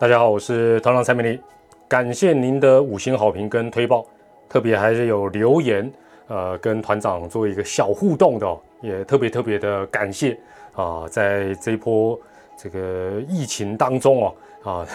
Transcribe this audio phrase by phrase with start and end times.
[0.00, 1.38] 大家好，我是团长蔡美丽，
[1.86, 4.02] 感谢您的五星好评跟推报，
[4.48, 5.92] 特别还是有留言，
[6.26, 10.38] 呃，跟团长做一个小互动的，也特别特别的感谢
[10.72, 12.18] 啊，在这一波
[12.56, 14.34] 这个疫情当中哦，
[14.64, 14.86] 啊，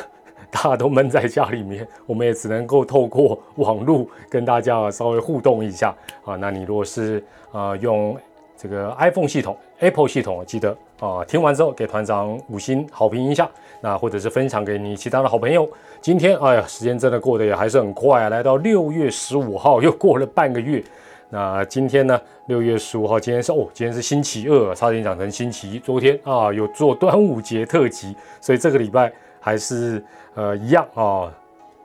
[0.50, 6.36] 大家都闷在家里面，我们也只能够透过网络跟大家稍微互动一下啊。
[6.36, 8.18] 那你如果是啊用
[8.58, 13.50] 这个 iPhone 系统、Apple 系统，记得啊听完之后给团长五星好评一下。
[13.82, 15.70] 那或者是分享给你其他的好朋友。
[16.02, 18.30] 今天，哎呀，时间真的过得也还是很快啊！
[18.30, 20.84] 来到六月十五号，又过了半个月。
[21.30, 22.20] 那今天呢？
[22.48, 25.80] 六月十五号，今天是哦，今天是星期二，差点讲成星期一。
[25.80, 30.04] 昨天啊，有做端午节特辑，所以这个礼拜还是
[30.34, 31.32] 呃一样啊，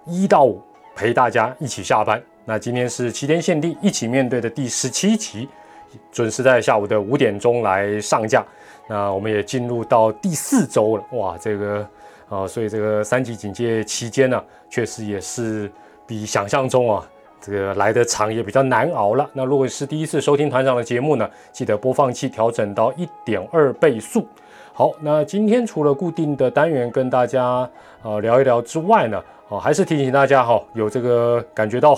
[0.06, 0.62] 一到五
[0.94, 2.22] 陪大家一起下班。
[2.46, 5.48] 那今天是七天限定一起面对的第十七期，
[6.10, 8.44] 准时在下午的五点钟来上架。
[8.88, 11.86] 那我们也进入到第四周了，哇，这个
[12.28, 15.70] 啊，所以这个三级警戒期间呢，确实也是
[16.06, 17.08] 比想象中啊，
[17.40, 19.30] 这个来的长也比较难熬了。
[19.32, 24.26] 那如果是第一次收听团长的节目呢，记得播放器调整到一点二倍速。
[24.72, 27.44] 好，那今天除了固定的单元跟大家
[28.02, 31.96] 啊聊一聊之外呢，哦，还是提醒大家哈，有这个感觉到，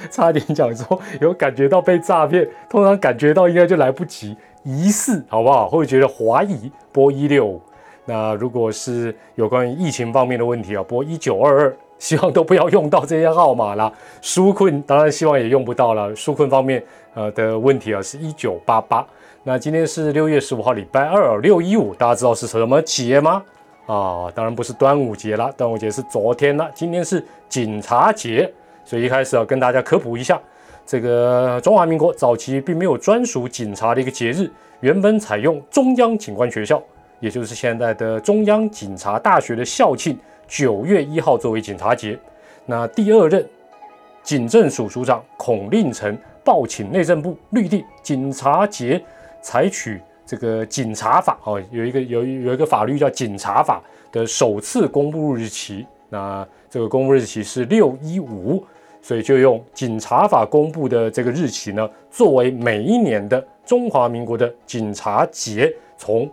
[0.10, 4.36] 差点讲说有感觉到被诈骗，通常感觉到应该就来不及。
[4.64, 5.68] 疑似好不好？
[5.68, 7.60] 会觉得怀疑，拨一六五。
[8.04, 11.76] 那如果是有关于疫情方面的问题啊，拨一九二二。
[11.98, 13.92] 希望都不要用到这些号码啦。
[14.22, 16.14] 纾困当然希望也用不到了。
[16.14, 16.80] 纾困方面
[17.12, 19.04] 呃的问题啊，是一九八八。
[19.42, 23.42] 那今天是六月十五号，礼拜二，六一五，大家知道是什么节吗？
[23.86, 26.70] 啊，当然不是端午节啦，端午节是昨天了。
[26.72, 28.48] 今天是警察节，
[28.88, 30.40] 所以一开始要跟大家科普一下。
[30.86, 34.50] 这个中华民国早期并没有专属警察的一个节日，
[34.80, 36.82] 原本采用中央警官学校，
[37.20, 42.18] 也就是现在的中央警察大学的校庆，九月一号作为警察节。
[42.64, 43.46] 那第二任
[44.22, 48.98] 警政署署长孔令成报请内政部律定警察节
[49.42, 58.64] 采取这个警察法哦，有一个有有一个法律叫警察法的首次公布日期，那这个公布日期是六一五。
[59.08, 65.74] 所以就用警察法公布的这个日期呢，作为每一年的中华民国的警察节。
[65.96, 66.30] 从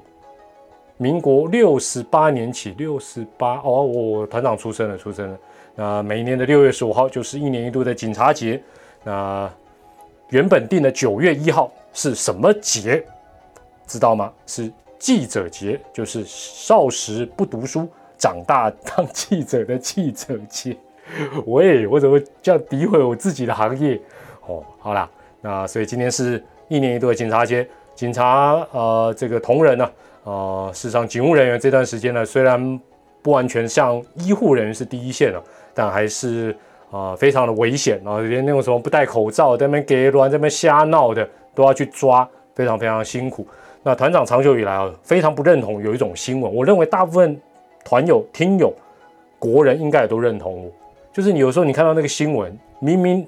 [0.98, 5.40] 民国六十八年起，六十八哦，我团长出生了，出生了。
[5.74, 8.62] 那每一年的六月十五号就是一年一度的警察节。
[9.06, 9.50] 那
[10.32, 13.02] 原本定的九月一号是什么节？
[13.88, 14.34] 知道吗？
[14.46, 14.70] 是
[15.00, 17.88] 记者节，就是少时不读书，
[18.18, 20.76] 长大当记者的记者节。
[21.46, 24.00] 喂，我怎么这样诋毁我自己的行业？
[24.48, 25.10] 哦，好啦，
[25.42, 29.92] 那所以今天是一年一度的警察节，警察呃这个同仁呢，
[30.24, 32.80] 呃，事实上警务人员这段时间呢，虽然
[33.22, 35.42] 不完全像医护人员是第一线了，
[35.74, 36.56] 但还是
[36.92, 43.48] 啊非常的危险啊，连那种什么不戴口罩在那边给乱在那边瞎闹的都要去抓，非常非常辛苦。
[43.84, 47.40] 那团长长久以来啊，非常不认同有一种新闻，我认为大部分
[47.84, 48.74] 团友、听友、
[49.38, 50.72] 国人应该也都认同我。
[51.16, 53.26] 就是你有时候你看到那个新闻，明明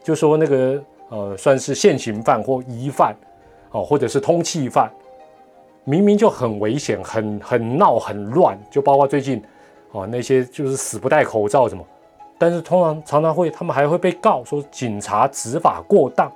[0.00, 3.16] 就说那个呃算是现行犯或疑犯，
[3.72, 4.88] 哦或者是通缉犯，
[5.82, 9.42] 明明就很危险、很很闹、很乱，就包括最近
[9.90, 11.84] 哦那些就是死不戴口罩什么，
[12.38, 16.30] 但是通常常常会他们还会被告说警察执法过当。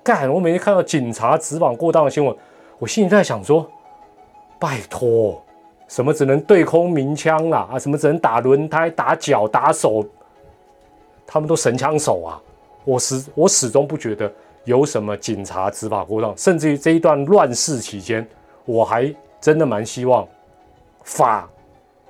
[0.00, 2.32] 干，我每天看到警察执法过当的新闻，
[2.78, 3.68] 我心里在想说，
[4.60, 5.42] 拜托，
[5.88, 10.06] 什么只能对空鸣枪啦啊，什么只能打轮胎、打脚、打手。
[11.32, 12.42] 他们都神枪手啊！
[12.84, 14.32] 我始我始终不觉得
[14.64, 18.26] 有什么警察执法过当，甚至于这一段乱世期间，
[18.64, 20.26] 我还真的蛮希望
[21.04, 21.48] 法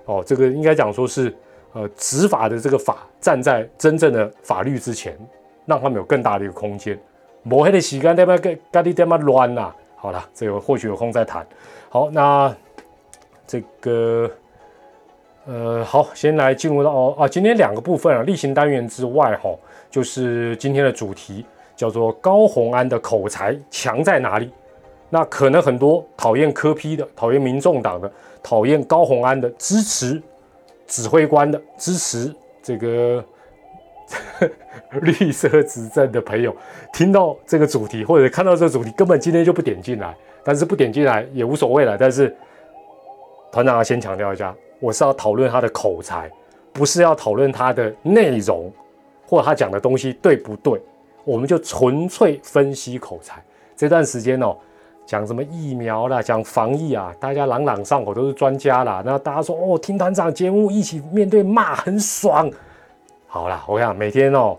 [0.07, 1.37] 哦，这个应该讲说是
[1.75, 5.15] 呃执法的这个法站在真正的法律之前，
[5.67, 6.99] 让他们有更大的一个空间。
[7.43, 9.71] 抹黑的洗干净嘛，跟咖喱点嘛乱呐。
[9.97, 11.47] 好了，这个或许有空再谈。
[11.91, 12.57] 好，那
[13.47, 14.31] 这个。
[15.47, 19.51] 呃，好，先来进入到哦啊，今天两个部分啊，例行单元之外哈，
[19.91, 21.45] 就是今天的主题
[21.75, 24.51] 叫做高宏安的口才强在哪里？
[25.09, 30.23] 那可能很多讨厌科批的、讨厌民众党的、讨厌高宏安的、支持
[30.87, 32.33] 指挥官的、支持
[32.63, 33.25] 这个
[35.01, 36.55] 绿色执政的朋友，
[36.93, 40.15] 听到这个主题或者看到这个主题，根本今天就不点进来，
[40.45, 41.97] 但是不点进来也无所谓了。
[41.99, 42.37] 但是
[43.51, 44.55] 团长要先强调一下。
[44.81, 46.29] 我是要讨论他的口才，
[46.73, 48.73] 不是要讨论他的内容，
[49.27, 50.81] 或者他讲的东西对不对。
[51.23, 53.41] 我们就纯粹分析口才。
[53.77, 54.57] 这段时间哦，
[55.07, 59.03] 讲什么疫苗啦，讲防疫啊，大家朗朗上口都是专家啦。
[59.05, 62.51] 那大家说哦，听团长节目一起面对骂很爽。
[63.27, 64.57] 好啦，我讲每天哦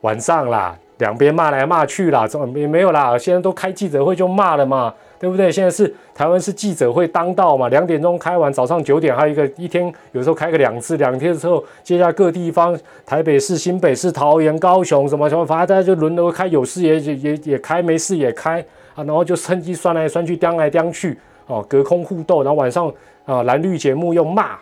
[0.00, 3.18] 晚上啦，两边骂来骂去啦，这也没有啦。
[3.18, 4.94] 现在都开记者会就骂了嘛。
[5.20, 5.52] 对不对？
[5.52, 12.74] 现在是台湾是记者会当道嘛，两点钟开完，早上九点还有一个一天，有时候开个两次，两天之后接下来各地方，
[13.04, 18.64] 台北市、新北市、桃园、高雄什么什么，反正大家就轮流开，有事也也也也开，没事也开
[18.94, 21.18] 啊，然后就趁机酸来酸去，刁来刁去，
[21.48, 22.90] 哦，隔空互斗，然后晚上
[23.26, 24.56] 啊蓝绿节目又骂，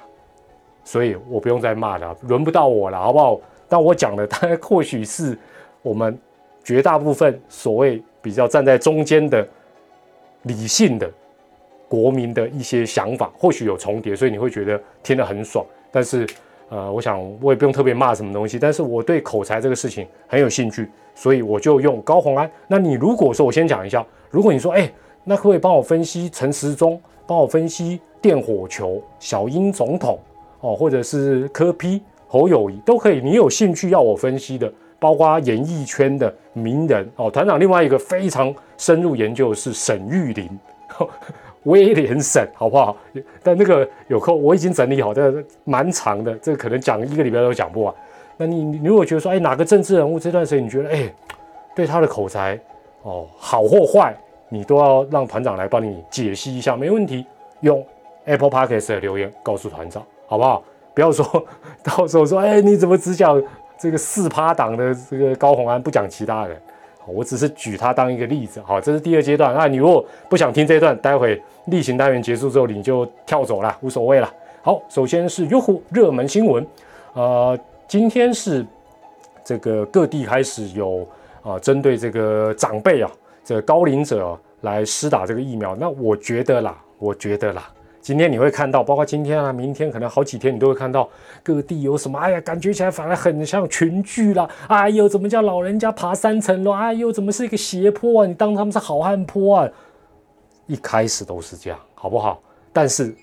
[0.82, 3.40] 所以我不用再骂了，轮不到我了，好不好？
[3.68, 5.38] 但我讲的，他或许是
[5.82, 6.18] 我们
[6.68, 9.46] 绝大部分所谓比较站在中间的。
[10.44, 11.10] 理性的
[11.88, 15.66] 国民的一些想法，或许有重叠，所以你会觉得听得很爽。
[15.90, 16.24] 但是，
[16.68, 18.56] 呃，我想我也不用特别骂什么东西。
[18.56, 22.48] 但是我对口才这个事情很有兴趣，所以我就用高红安。
[22.68, 24.90] 那你如果说我先讲一下，如果你说，哎，
[25.24, 30.20] 那可不可以帮我分析陈时中，帮我分析电火球、小英总统，
[30.60, 33.20] 哦，或者是柯批、侯友谊都可以。
[33.20, 34.72] 你有兴趣要我分析的？
[34.98, 40.48] 包括演艺圈的名人哦，团长另外一个非常深入研究是沈玉林，
[41.64, 42.96] 威廉沈，好不好？
[43.42, 47.94] 但那个有空我已经整理好，但蛮长的，这个可能讲一个礼拜都讲不完。
[48.36, 51.12] 那你你如果觉得说，哎，哪个政治人物这段时间你觉得，哎，
[51.74, 52.58] 对他的口才
[53.02, 54.14] 哦好或坏，
[54.48, 57.26] 你都要让团长来帮你解析一下，没问题。
[57.60, 57.84] 用
[58.24, 60.62] Apple Podcast 的留言告诉团长，好不好？
[60.94, 61.24] 不要说
[61.82, 63.42] 到时候说，哎，你怎么只讲？
[63.78, 66.60] 这个四趴党的这个高鸿安不讲其他人，
[67.06, 68.60] 我只是举他当一个例子。
[68.62, 69.54] 好，这是第二阶段。
[69.54, 74.32] 那你如果不想听这一段，待会例行单元结束之后你就跳走了，无所谓了。
[74.62, 76.66] 好，首先是优酷热门新闻，
[77.14, 78.66] 呃，今天是
[79.44, 81.06] 这个各地开始有
[81.42, 83.10] 啊，针对这个长辈啊，
[83.44, 85.76] 这个高龄者来施打这个疫苗。
[85.76, 87.70] 那我觉得啦，我觉得啦。
[88.00, 91.06] 今天你会看到，包括今天啊，明天可能好几天，你都会看到
[91.42, 92.18] 各地有什么？
[92.18, 94.48] 哎呀，感觉起来反而很像群聚啦！
[94.68, 96.72] 哎呦，怎么叫老人家爬三层楼？
[96.72, 98.26] 哎呦，怎么是一个斜坡啊？
[98.26, 99.68] 你当他们是好汉坡啊？
[100.66, 102.40] 一开始都是这样，好不好？
[102.72, 103.14] 但是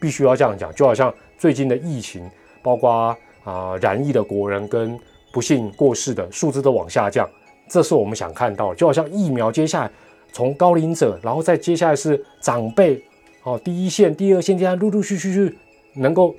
[0.00, 2.30] 必须要这样讲，就好像最近的疫情，
[2.62, 3.14] 包括
[3.44, 4.98] 啊染疫的国人跟
[5.30, 7.28] 不幸过世的数字都往下降，
[7.68, 8.74] 这是我们想看到。
[8.74, 9.90] 就好像疫苗，接下来
[10.32, 13.04] 从高龄者，然后再接下来是长辈。
[13.44, 15.58] 哦，第一线、第二线，这样陆陆续续去
[15.94, 16.34] 能够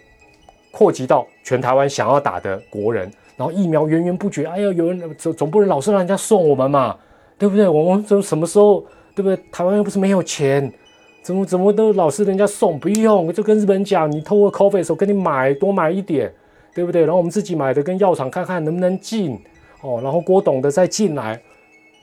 [0.71, 4.45] 扩及到全台湾想要打的国人，然后疫苗源源不绝。
[4.45, 6.95] 哎呀，有人总总不能老是让人家送我们嘛，
[7.37, 7.67] 对不对？
[7.67, 8.81] 我们怎什么时候，
[9.13, 9.37] 对不对？
[9.51, 10.71] 台湾又不是没有钱，
[11.21, 16.33] 怎么怎么都老是人家送，不用就跟日本讲，你透过 coffee 的时候跟你买多买一点，
[16.73, 17.01] 对不对？
[17.01, 19.37] 然后我们自己买的跟药厂看看能不能进
[19.81, 21.41] 哦，然后郭董的再进来。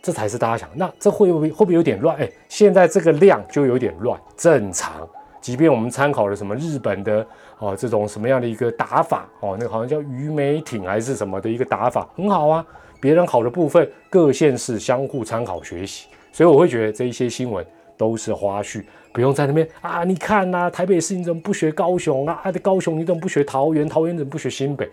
[0.03, 2.17] 这才是大家想，那这会不会会不会有点乱？
[2.17, 5.09] 哎，现在这个量就有点乱，正常。
[5.41, 7.27] 即便我们参考了什么日本的
[7.59, 12.65] 哦，这种什么样的一个打法哦，那个好像叫鱼美艇还是什么的一个打法，很好啊。
[13.01, 16.09] 别人好的部分，各县市相互参考学习。
[16.31, 17.65] 所以我会觉得这一些新闻
[17.97, 20.05] 都是花絮，不用在那边啊。
[20.05, 22.39] 你看呐，台北市你怎么不学高雄啊？
[22.45, 23.89] 啊，高雄你怎么不学桃园？
[23.89, 24.87] 桃园怎么不学新北？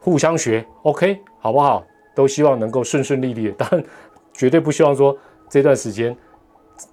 [0.00, 1.84] 互相学，OK，好不好？
[2.12, 3.52] 都希望能够顺顺利利。
[3.56, 3.84] 当然。
[4.36, 5.16] 绝对不希望说
[5.48, 6.14] 这段时间，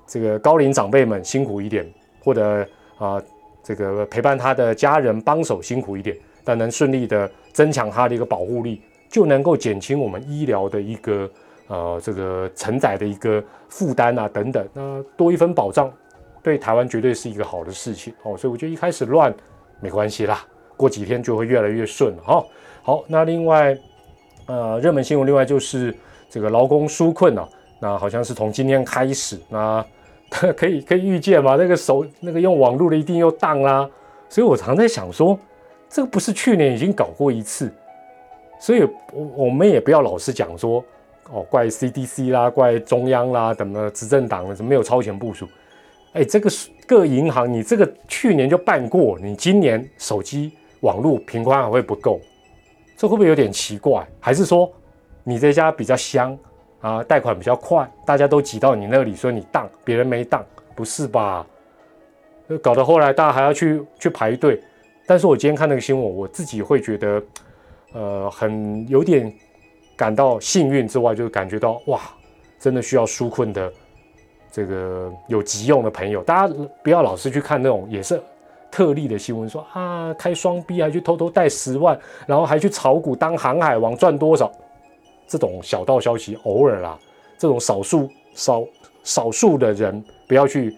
[0.07, 1.85] 这个高龄长辈们辛苦一点，
[2.23, 2.65] 或者
[2.97, 3.21] 啊，
[3.61, 11.29] 这个陪伴他的家人帮手辛苦一点，但能顺利的增强他的一个保护力，就能够减轻我们医疗的一个
[11.67, 15.91] 呃这个承载的一个负担啊等等，那多一分保障，
[16.41, 18.37] 对台湾绝对是一个好的事情哦。
[18.37, 19.33] 所以我觉得一开始乱
[19.81, 20.45] 没关系啦，
[20.77, 22.45] 过几天就会越来越顺了哈。
[22.83, 23.77] 好，那另外
[24.45, 25.93] 呃热门新闻，另外就是。
[26.33, 27.47] 这个劳工纾困啊，
[27.79, 29.85] 那好像是从今天开始，那
[30.57, 31.55] 可以可以预见嘛？
[31.55, 33.87] 那个手那个用网络的一定又当啦，
[34.27, 35.37] 所以我常在想说，
[35.87, 37.71] 这个不是去年已经搞过一次，
[38.59, 40.83] 所以我我们也不要老是讲说
[41.31, 45.47] 哦，怪 CDC 啦，怪中央啦，怎么执政党怎么没有超前部署？
[46.13, 46.49] 哎，这个
[46.87, 52.19] 各银行你这个去年就办过，你今年手机网络频宽还会不够？
[52.97, 54.03] 这会不会有点奇怪？
[54.19, 54.67] 还是说？
[55.23, 56.37] 你这家比较香
[56.81, 60.43] 啊，贷款比较快，大家都挤到你那里，说你当，别人没当，
[60.75, 61.45] 不是吧？
[62.61, 64.61] 搞得后来大家还要去去排队。
[65.05, 67.23] 但是我今天看那个新闻，我自己会觉得，
[67.93, 69.33] 呃，很有点
[69.95, 72.01] 感到幸运之外，就是感觉到哇，
[72.59, 73.71] 真的需要纾困的
[74.51, 76.53] 这个有急用的朋友，大家
[76.83, 78.21] 不要老是去看那种也是
[78.69, 84.51] 特例的新闻，说啊开双 B 还去偷偷贷十万，然后还去炒股当航海王赚多少。
[85.27, 86.97] 这种小道消息偶尔啦，
[87.37, 88.63] 这种少数少
[89.03, 90.75] 少数的人不要去，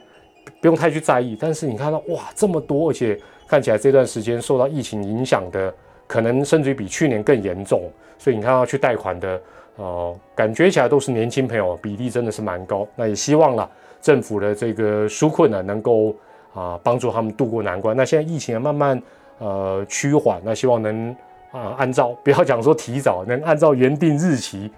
[0.62, 1.38] 不用太去在意。
[1.40, 5.74] 但是你看到哇，这么多，而且看起来这段时间受到疫情影响的，
[6.08, 7.90] 可能甚至于比去年更严重。
[8.18, 9.42] 所以你看要去贷款的，
[9.76, 12.88] 呃，感觉起来都是年轻朋友，比例真的是蛮高。
[12.96, 13.70] 那也希望了
[14.02, 16.16] 政府的这个纾困呢，能够
[16.54, 17.96] 啊帮助他们渡过难关。
[17.96, 19.02] 那现在疫情慢慢
[19.40, 21.16] 呃趋缓，那希望能
[21.58, 24.72] 啊按照 不要讲说提早，能按照原定日期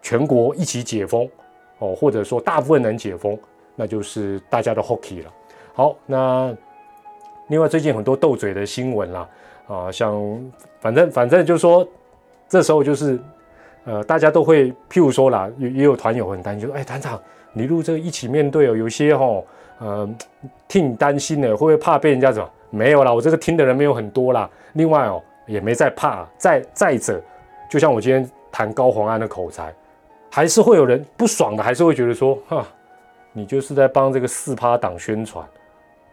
[0.00, 1.28] 全国一起解封
[1.78, 3.38] 哦，或者说大部分能解封，
[3.76, 5.30] 那就是大家的 hockey 了。
[5.74, 6.56] 好，那
[7.48, 9.28] 另外最近很多斗嘴的新闻啦，
[9.68, 10.50] 啊，像
[10.80, 11.86] 反正反正就是说。
[12.46, 13.18] 这时候就是，
[13.84, 17.20] 呃，大家都会，譬如说啦，也也有团友很担心，说，哎，团长，
[17.54, 19.42] 你录这个一起面对哦，有些哈，
[19.80, 20.08] 呃，
[20.68, 22.48] 挺担心的，会不会怕被人家怎么？
[22.68, 24.48] 没有啦，我这个听的人没有很多啦。
[24.74, 26.26] 另外哦，也没在怕。
[26.36, 27.20] 再再者，
[27.70, 29.74] 就像我今天谈高洪安的口才，
[30.30, 32.66] 还是会有人不爽的，还是会觉得说，哈，
[33.32, 35.46] 你就是在帮这个四趴党宣传，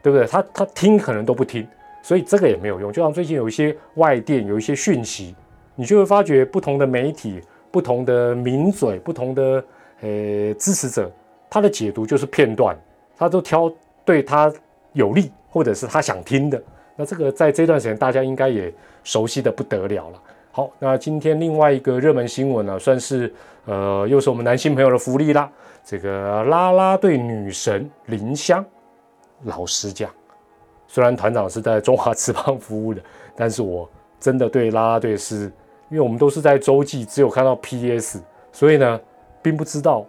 [0.02, 0.28] 对不对？
[0.28, 1.68] 他他听可能都不听，
[2.02, 2.92] 所以这个也没有用。
[2.92, 5.36] 就像最近有一些外电，有一些讯息。
[5.74, 9.64] 你就会发觉不同的媒体、不同的名嘴、不同的
[10.02, 11.10] 呃支持者，
[11.50, 12.78] 他的解读就是片段，
[13.18, 13.72] 他都挑
[14.04, 14.52] 对他
[14.92, 16.62] 有利或者是他想听的。
[16.96, 18.72] 那这个在这段时间大家应该也
[19.04, 20.22] 熟悉的不得了了。
[20.52, 23.34] 好，那今天另外一个热门新闻呢，算是
[23.66, 25.50] 呃又是我们男性朋友的福利啦。
[25.84, 28.64] 这个啦啦队女神林香，
[29.44, 30.10] 老实讲，
[30.88, 33.02] 虽然团长是在中华职棒服务的，
[33.36, 33.90] 但是我
[34.20, 35.52] 真的对啦啦队是。
[35.90, 38.98] 因为我们都是在洲际，只有看到 P.S，所以呢，
[39.42, 40.06] 并不知道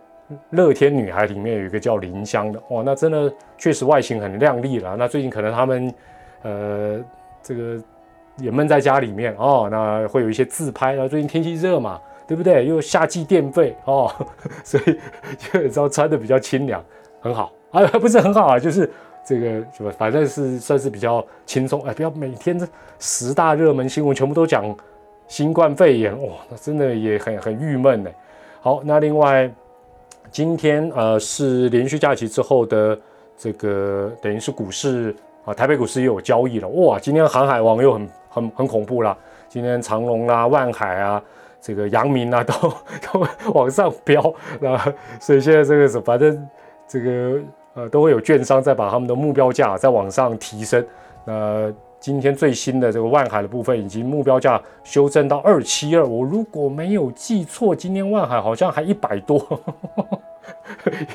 [0.50, 4.94] 乐天女孩里面有一个叫林香的哇，那真的确实外形很靓丽了。
[4.96, 5.94] 那最近可能他们
[6.42, 7.04] 呃
[7.42, 7.82] 这个
[8.36, 11.06] 也闷在家里面哦，那会有一些自拍啊。
[11.08, 12.66] 最近天气热嘛，对不对？
[12.66, 14.10] 又夏季电费哦，
[14.64, 14.98] 所以
[15.38, 16.84] 就知道穿的比较清凉，
[17.20, 18.90] 很好啊，不是很好啊，就是
[19.26, 19.46] 这个
[19.76, 22.66] 什么，反正是算是比较轻松哎，不要每天这
[22.98, 24.74] 十大热门新闻全部都讲。
[25.28, 28.10] 新冠肺炎哇，那真的也很很郁闷呢。
[28.60, 29.50] 好，那另外
[30.30, 32.98] 今天呃是连续假期之后的
[33.38, 35.14] 这个等于是股市
[35.46, 36.98] 啊，台北股市又有交易了哇。
[36.98, 39.16] 今天航海王又很很很恐怖啦，
[39.48, 41.22] 今天长隆啊、万海啊、
[41.60, 42.52] 这个阳明啊都
[43.12, 44.76] 都往上飙，那
[45.20, 46.48] 所以现在这个是反正
[46.88, 47.40] 这个
[47.74, 50.84] 呃都会有券商在把他们的目标价再往上提升，
[51.24, 51.72] 那。
[52.02, 56.04] 今天最新的这个万海的部分，已经目标价修正到二七二。
[56.04, 59.38] 我如果没有记错，今天万海好像还一百多，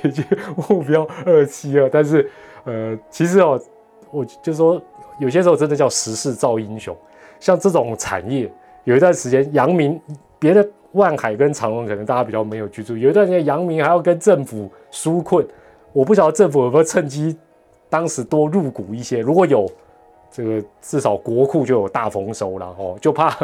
[0.01, 0.23] 已经
[0.69, 1.89] 目标二七二。
[1.89, 2.31] 但是，
[2.63, 3.59] 呃，其实哦，
[4.11, 4.81] 我就说
[5.19, 6.95] 有些时候真的叫时势造英雄。
[7.39, 8.51] 像这种产业，
[8.83, 9.99] 有一段时间阳明
[10.39, 15.45] 别的万海跟长隆可能大家比较没有居住，有一段时间阳明还要跟政府纾困，
[15.93, 17.37] 我不晓得政府有没有趁机
[17.89, 19.67] 当时多入股一些，如果有。
[20.29, 23.35] 这个至少国库就有大丰收了哦，就怕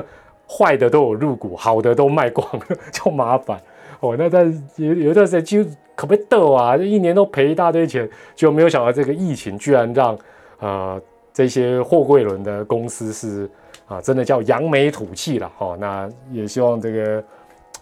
[0.45, 3.57] 坏的都有入股，好的都卖光了， 就麻烦
[4.01, 4.15] 哦。
[4.19, 10.15] 那但有有一段时间就可不逗啊，一年都赔一大堆钱，就没有想到这个疫情居然让
[10.59, 11.01] 呃
[11.33, 13.49] 这些货柜轮的公司是
[13.87, 15.75] 啊真的叫扬眉吐气了哦。
[15.79, 17.23] 那也希望这个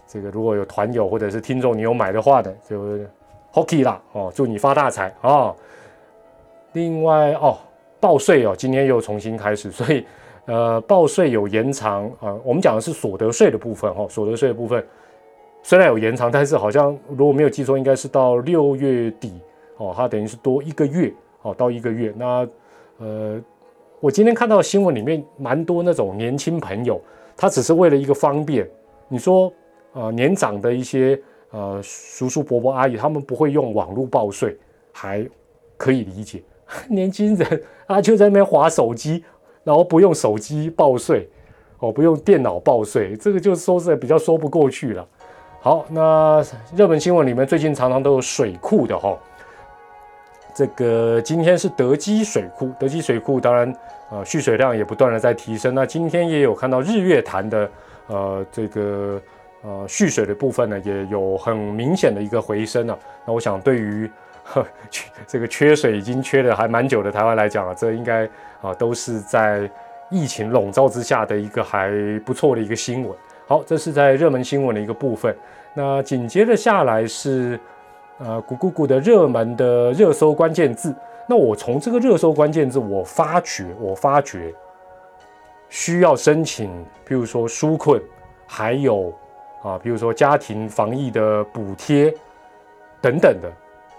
[0.08, 2.98] 这个如果有团友或者是听众你有买的话的，就
[3.54, 5.54] hockey 啦哦，祝你发大财啊。
[6.74, 7.58] 另外哦。
[8.02, 10.04] 报税哦，今天又重新开始， 所以，
[10.46, 12.36] 呃，报税有延长啊。
[12.44, 14.84] 我们讲的是所得税的部分哈，所得税的部分
[15.62, 19.40] 虽然有延长，但是好像如果没有记错，应该是到六月底
[19.78, 22.12] 哦，它等于是多一个月哦，到一个月。
[22.18, 22.44] 那
[23.02, 23.42] 呃，
[24.00, 27.02] 我今天看到新闻里面蛮多那种年轻朋友，
[27.36, 28.70] 他只是为了一个方便。
[29.08, 29.52] 你说
[29.92, 34.56] 啊，年长的一些呃叔叔伯伯阿姨，他们不会用网络报税，
[34.92, 35.28] 还
[35.78, 36.44] 可以理解。
[36.88, 39.24] 年轻人啊，就在那边划手机，
[39.64, 41.28] 然后不用手机报税，
[41.80, 45.08] 哦，不用电脑报税，这个就说是比较说不过去了。
[45.60, 46.42] 好，那
[46.76, 49.18] 热门新闻里面最近常常都有水库的哈，
[50.54, 53.74] 这个今天是德基水库，德基水库当然
[54.10, 55.74] 呃蓄水量也不断的在提升。
[55.74, 57.70] 那今天也有看到日月潭的
[58.08, 59.22] 呃这个
[59.64, 62.98] 呃蓄水的部分呢，也有很明显的一个回升啊。
[63.26, 64.10] 那我想对于
[64.90, 68.28] 缺 这个缺水已经缺的还蛮久的台湾来讲啊，这应该
[68.62, 69.70] 啊都是在
[70.10, 71.90] 疫情笼罩之下的一个还
[72.26, 73.18] 不错的一个新闻。
[73.48, 75.36] 好，这是在热门新闻的一个部分。
[75.74, 77.58] 那紧接着下来是
[78.24, 80.96] 呃谷谷谷的热门的热搜关键字。
[81.28, 84.54] 那我从这个热搜关键字，我发觉我发觉
[85.70, 86.70] 需要申请，
[87.06, 88.02] 比如说纾困，
[88.48, 89.14] 还有
[89.64, 92.14] 啊，比如说家庭防疫的补贴。
[93.04, 93.52] 等等的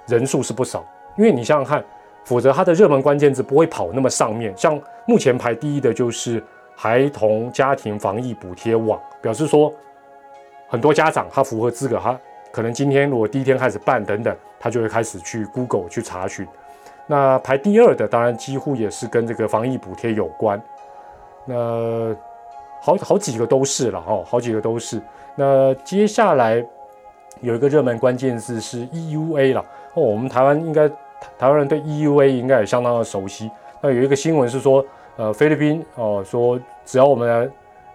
[0.06, 0.84] 人数是不少。
[1.18, 1.84] 因为你想想看，
[2.24, 4.56] 否则它的热门关键字不会跑那么上面。
[4.56, 6.40] 像目前排第一的就是
[6.76, 9.74] 孩童家庭防疫补贴网，表示说
[10.68, 12.16] 很多家长他符合资格，他
[12.52, 16.46] 可能今天如果第一天开始办等等，他就会开始去 Google 去查询。
[17.06, 20.62] 那排第二的当然几乎也是跟这个防疫补贴有关。
[21.46, 22.14] 那
[22.80, 25.00] 好好几个都是了哈，好几个都是。
[25.34, 26.64] 那接下来
[27.40, 30.88] 有一个热门关键字是 EUA 了哦，我们台湾应该。
[31.38, 33.48] 台湾人对 EUA 应该也相当的熟悉。
[33.80, 34.84] 那有一个新闻是说，
[35.16, 37.48] 呃，菲律宾哦说，只要我们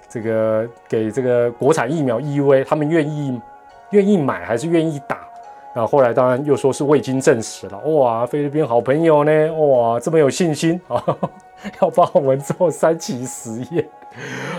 [0.08, 3.38] 这个给这个国产疫苗 EUA，他们愿意
[3.92, 5.20] 愿意买还是愿意打？
[5.74, 7.78] 那后来当然又说是未经证实了。
[7.80, 11.04] 哇，菲律宾好朋友呢，哇，这么有信心啊，
[11.82, 13.88] 要帮我们做三期实验。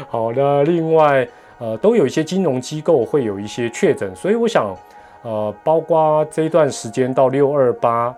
[0.08, 1.26] 好的，另外
[1.58, 4.76] 呃，都有一些金融机构会有一些确诊，所以我想
[5.22, 8.14] 呃，包括这段时间到六二八。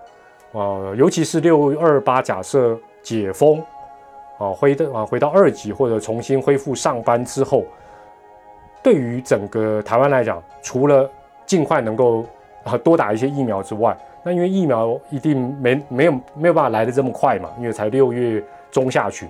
[0.53, 3.63] 啊，尤其是六二八，假设解封，
[4.37, 7.63] 啊，回的啊，回到二级或者重新恢复上班之后，
[8.83, 11.09] 对于整个台湾来讲，除了
[11.45, 12.25] 尽快能够
[12.63, 19.27] 啊多打一些疫苗之外，那因为疫苗一定没没有没有办法来的这么快嘛，因为才六月中下旬，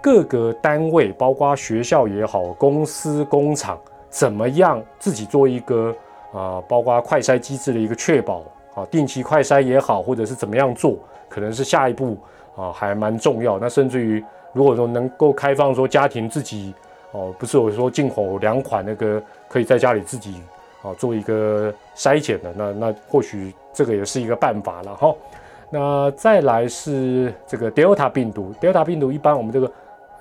[0.00, 5.94] 各个单位，包括学校也好，公司工厂，怎么样自己做一个
[6.32, 8.42] 啊，包括快筛机制的一个确保。
[8.74, 10.96] 啊，定期快筛也好，或者是怎么样做，
[11.28, 12.16] 可能是下一步
[12.54, 13.58] 啊，还蛮重要。
[13.58, 16.72] 那甚至于，如果说能够开放说家庭自己
[17.18, 20.40] 哦，不是我说进口两款那个可以在家里自己
[20.82, 25.12] 啊做一个筛检的，那那或许这个也是一个办法了哈。
[25.68, 29.70] 那再来是这个 Delta 病毒，Delta 病毒一般我们这个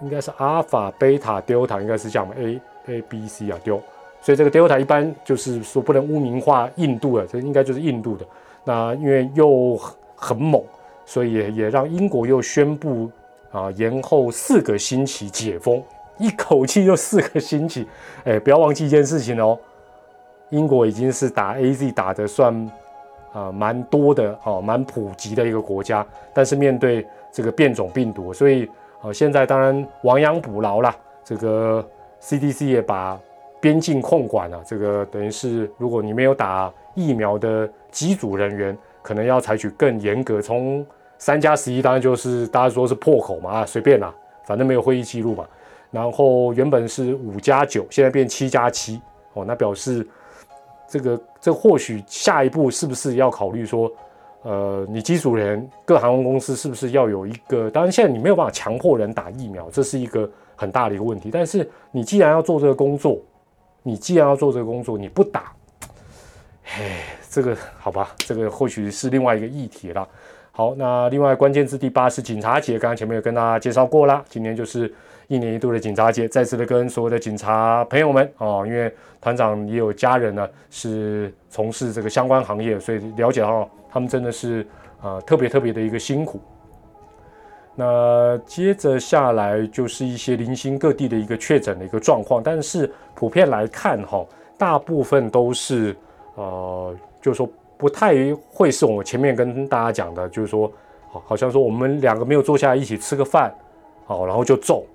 [0.01, 3.79] 应该是阿尔法、贝塔、Delta 应该是讲 A、A、B、C 啊丢，
[4.19, 8.25] 所以这个 Delta 一般就是说不能污名化印度的，这应该就是印度的。
[8.63, 9.79] 那因为又
[10.15, 10.61] 很猛，
[11.05, 13.09] 所以也让英国又宣布
[13.51, 15.81] 啊延后四个星期解封，
[16.17, 17.87] 一口气就四个星期。
[18.23, 19.57] 哎，不要忘记一件事情哦，
[20.49, 22.71] 英国已经是打 A Z 打的算
[23.33, 28.69] 啊蛮多的哦，蛮普及的一个国家，但是面对这个变种病毒，所以
[29.01, 30.95] 啊现在当然亡羊补牢了。
[31.23, 31.85] 这个
[32.19, 33.19] C D C 也把
[33.59, 37.69] 边境控管了，这个等于是如果你没有打疫苗的。
[37.89, 40.85] 机组人员可能要采取更严格，从
[41.17, 45.43] 三加十一当然就是大家说是破口嘛啊，随便啦，反正没有会议记录嘛。
[45.91, 49.01] 然后原本是五加九，现在变七加七
[49.33, 50.07] 哦，那表示
[50.87, 53.91] 这个这或许下一步是不是要考虑说，
[54.43, 57.69] 呃，你机组人各航空公司是不是要有一个？
[57.69, 61.29] 当然现在你没有办法强迫人打疫苗，这是一个很大的一个问题。
[61.31, 63.19] 但是你既然要做这个工作，
[63.83, 65.53] 你既然要做这个工作，你不打。
[66.77, 70.07] 哎，这个好吧，这个或许是另外一个议题了。
[70.51, 74.23] 好，那另外关键字第八是警察节，刚刚前面有跟大家介绍过了。
[74.27, 74.93] 今天就是
[75.27, 84.65] 一年一度的警察节，再次的跟所有的警察朋友们啊，因为团长也有家人呢，是从事这个相关行业，所以了解到他们真的是
[85.01, 86.39] 呃特别特别的一个辛苦。
[87.75, 94.25] 那接着下来就是一些零星各地的一个确诊的一个状况，但是普遍来看哈，
[94.57, 95.95] 大部分都是。
[96.39, 98.13] 呃，就是说不太
[98.47, 100.71] 会是我前面跟大家讲的，就是说，
[101.09, 103.51] 好，好像说我们两个没有坐下来一起吃个饭，
[104.05, 104.85] 好，然后就中，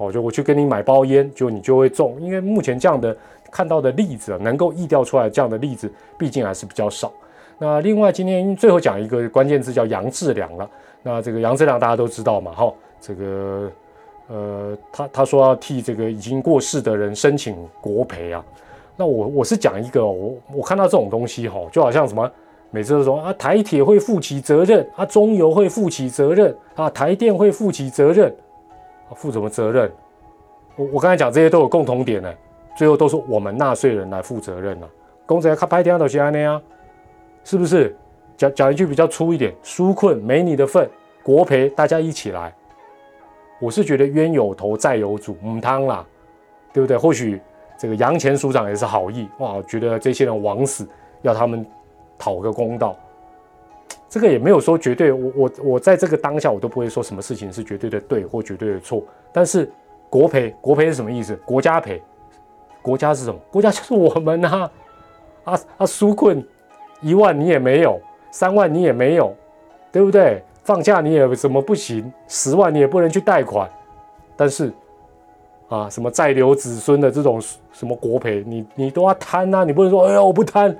[0.00, 3.14] 哦，就我去跟你买包烟，就你就会中，因为目前这样的
[3.52, 7.12] 看到的例子啊，能够意调出来这样的例子，毕竟还是比较少。
[7.58, 10.70] 那另外今天最后讲一个关键字叫杨志良了，
[11.02, 13.70] 那这个杨志良大家都知道嘛，哈，这个
[14.28, 18.42] 呃，他他说要替这个已经过世的人申请国赔啊。
[18.96, 22.30] 那我我是讲一个，我我看到这种东西哈，就好像什么，
[22.70, 28.34] 每次都说啊台铁会负起责任，啊中油会负起责任，啊台电会负起责任，
[29.14, 29.90] 负什么责任？
[30.76, 32.32] 我我刚才讲这些都有共同点呢，
[32.76, 34.88] 最后都是我们纳税人来负责任了。
[35.26, 36.60] 公子要拍天都是安那样，
[37.44, 37.96] 是不是？
[38.36, 40.88] 讲讲一句比较粗一点，纾困没你的份，
[41.22, 42.52] 国赔大家一起来。
[43.60, 46.06] 我是觉得冤有头债有主，母汤啦，
[46.72, 46.96] 对不对？
[46.96, 47.40] 或许。
[47.78, 50.86] 这个杨前署长也是好意哇，觉得这些人枉死，
[51.22, 51.64] 要他们
[52.18, 52.94] 讨个公道。
[54.10, 59.02] 这个也没有说绝对，我我我在这个当下，我都不会说什么事情是绝对的对或绝对的错。
[59.32, 59.70] 但是
[60.10, 61.36] 国赔，国赔是什么意思？
[61.46, 62.02] 国家赔，
[62.82, 63.38] 国家是什么？
[63.52, 64.70] 国家就是我们呐！
[65.44, 66.44] 啊啊，纾困
[67.00, 68.00] 一万你也没有，
[68.32, 69.32] 三万你也没有，
[69.92, 70.42] 对不对？
[70.64, 72.12] 放假你也怎么不行？
[72.26, 73.70] 十万你也不能去贷款，
[74.36, 74.72] 但是。
[75.68, 80.76] 啊，什么再留子孙的这种什么国赔，你你都要贪呐，你不能说哎呀我不贪，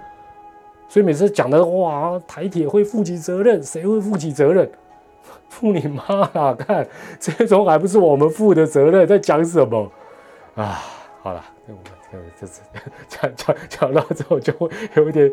[0.91, 4.69] 所以每次讲的哇，台铁会负起责任，谁会负起责任？
[5.49, 6.55] 负你妈啦！
[6.55, 6.87] 看
[7.19, 9.91] 这种还不是我们负的责任，在讲什么
[10.57, 10.81] 啊？
[11.23, 11.45] 好了，
[12.39, 12.53] 这这
[13.09, 15.31] 这讲讲讲到之后就会有一点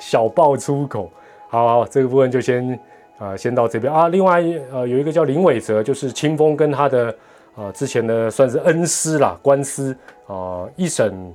[0.00, 1.08] 小爆粗口。
[1.48, 2.78] 好，这个部分就先
[3.18, 4.08] 啊先到这边啊。
[4.08, 4.40] 另外
[4.72, 7.14] 呃有一个叫林伟哲，就是清风跟他的
[7.54, 11.34] 啊之前的算是恩师啦，官司啊一审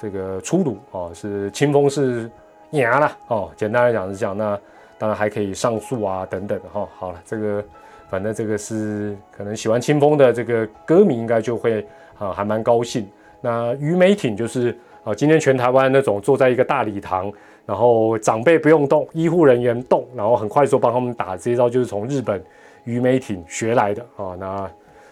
[0.00, 2.30] 这个出炉啊，是清风是
[2.74, 3.50] 赢了哦。
[3.56, 4.58] 简单来讲是这样，那
[4.98, 6.88] 当然还可以上诉啊等等哈。
[6.98, 7.64] 好了，这个
[8.08, 11.86] 反正这个是可能喜欢清风的这个歌迷应该就会。
[12.16, 13.04] 啊，还蛮高兴。
[13.40, 14.70] 那鱼美挺就是
[15.02, 17.30] 啊，今天全台湾那种坐在一个大礼堂，
[17.66, 22.40] 然后长辈不用动，医护人员动，然后很快速帮他们打这一招，就是从日本
[22.84, 24.36] 鱼美挺学来的啊。
[24.38, 24.70] 那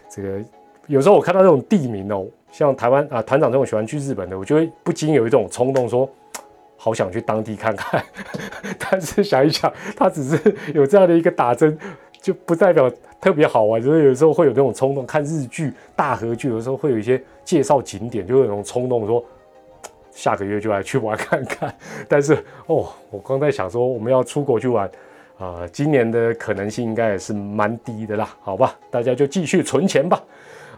[0.08, 0.38] 这个
[0.86, 6.08] 有时候我看到这种地名哦，像台湾啊，团长这种喜欢去日本的，我就会不禁有一种冲动，说
[6.84, 8.04] 好想去当地看看。
[8.76, 11.78] 但是想一想，他只是有这样的一个打针。
[12.20, 12.88] 就不代表
[13.20, 19.24] 特别好玩，就是有时候会有那种冲动，看日剧、大河剧，有时候会有一些介绍景点，就会有那种冲动，说
[20.12, 21.74] 下个月就来去玩看看。
[22.08, 22.34] 但是
[22.66, 24.88] 哦，我刚在想说，我们要出国去玩，
[25.36, 30.22] 啊，今年的可能性应该也是蛮低的啦，好吧，大家就继续存钱吧。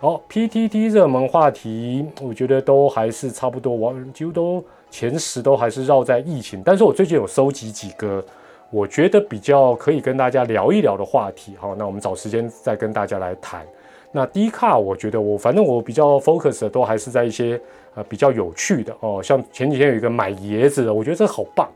[0.00, 4.64] 好，PTT 热门话题，我觉得都还是差不多，我几乎都
[4.94, 8.24] 前十都还是绕在疫情，但是我最近有收集几个。
[8.70, 13.66] 我觉得比较可以跟大家聊一聊的话题，好，那我们找时间再跟大家来谈。
[14.12, 17.60] 那低卡，我觉得我反正我比较 focus 的都还是在一些
[17.96, 21.68] 呃比较有趣的哦，像前几天有一个买椰子的，我觉得这好棒，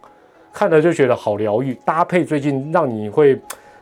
[0.53, 3.37] 看了就觉得好疗愈，搭配最近让你会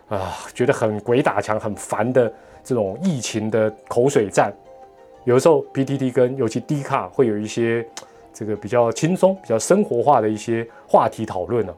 [0.08, 2.32] 啊觉得很鬼打墙、很烦的
[2.64, 4.50] 这种疫情的口水战，
[5.24, 7.86] 有的时候 PTT 跟尤其低卡会有一些
[8.36, 11.74] 这个比较轻松、比较生活化的一些话题讨论呢。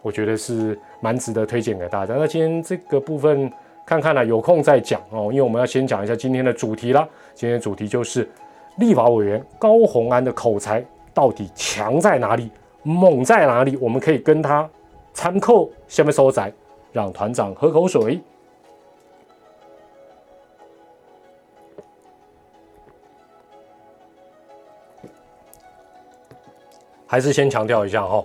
[0.00, 2.14] 我觉得是蛮值得推荐给大家。
[2.14, 3.52] 那今天这个部分
[3.84, 5.28] 看看呢，有空再讲哦。
[5.30, 7.06] 因为我们要先讲一下今天的主题啦。
[7.34, 8.26] 今天的主题就是
[8.76, 10.82] 立法委员高鸿安的口才
[11.12, 12.50] 到底强在哪里，
[12.82, 13.76] 猛在哪里？
[13.78, 14.66] 我们可以跟他
[15.12, 16.50] 参考下面收仔，
[16.92, 18.18] 让团长喝口水。
[27.10, 28.24] 还是先强调一下哈。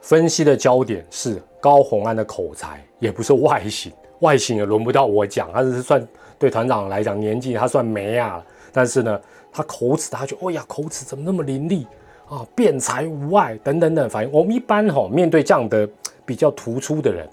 [0.00, 6.04] 分析的焦点是高洪安的口才，也不是外形，外形也轮不到我讲，他只是算
[6.36, 9.20] 对团长来讲年纪他算没啊，但是呢，
[9.52, 11.86] 他口齿他就哦呀，口齿怎么那么伶俐
[12.28, 14.32] 啊，辩才无碍等等等反应。
[14.32, 15.88] 我们一般哈面对这样的
[16.24, 17.28] 比较突出的人，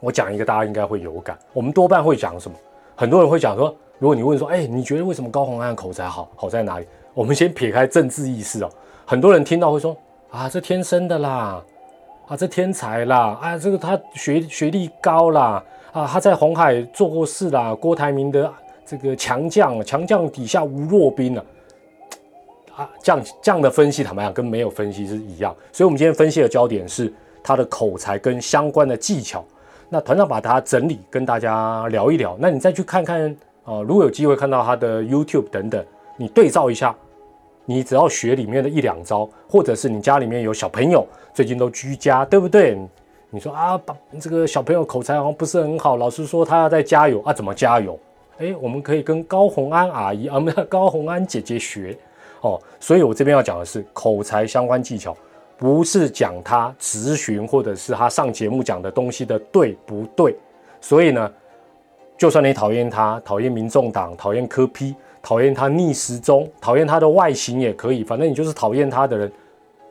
[0.00, 2.54] 我讲一个大家应该会有感，我们多半会讲什么？
[2.94, 6.30] 很多人会讲说，如果你问说，哎，你觉得为什么高洪安口才好？
[6.36, 6.86] 好在哪里？
[7.14, 8.70] 我们先撇开政治意识哦，
[9.04, 9.96] 很多人听到会说
[10.30, 11.62] 啊，这天生的啦。
[12.28, 13.36] 啊，这天才啦！
[13.42, 15.62] 啊，这个他学学历高啦！
[15.92, 17.74] 啊，他在红海做过事啦。
[17.74, 18.50] 郭台铭的
[18.86, 21.44] 这个强将，强将底下无弱兵啊！
[22.76, 25.54] 啊，这样这样的分析，坦白讲，跟没有分析是一样。
[25.72, 27.12] 所以，我们今天分析的焦点是
[27.42, 29.44] 他的口才跟相关的技巧。
[29.88, 32.36] 那团长把它整理，跟大家聊一聊。
[32.38, 35.84] 那你再去看看啊，如果有机会看到他的 YouTube 等等，
[36.16, 36.94] 你对照一下。
[37.64, 42.76] 你只要学里面的一两招，或者是你家里面有小朋友，最近都居家，对不对？
[43.30, 47.98] 你说啊，把这个小朋友口才好像不是很好，老师说他要在加油啊，怎么加油？
[48.38, 51.96] 哎，我们可以跟高红安阿姨啊，不是高红安姐姐学
[52.40, 52.60] 哦。
[52.80, 55.16] 所以我这边要讲的是口才相关技巧，
[55.56, 60.36] 不是讲他咨询或者是他上节目讲的东西的对不对。
[60.80, 61.32] 所以呢，
[62.18, 64.94] 就算你讨厌他，讨厌民众党，讨厌科批。
[65.22, 69.32] 讨厌他逆时钟，讨厌他的外形也可以，反正你就是讨厌他的人，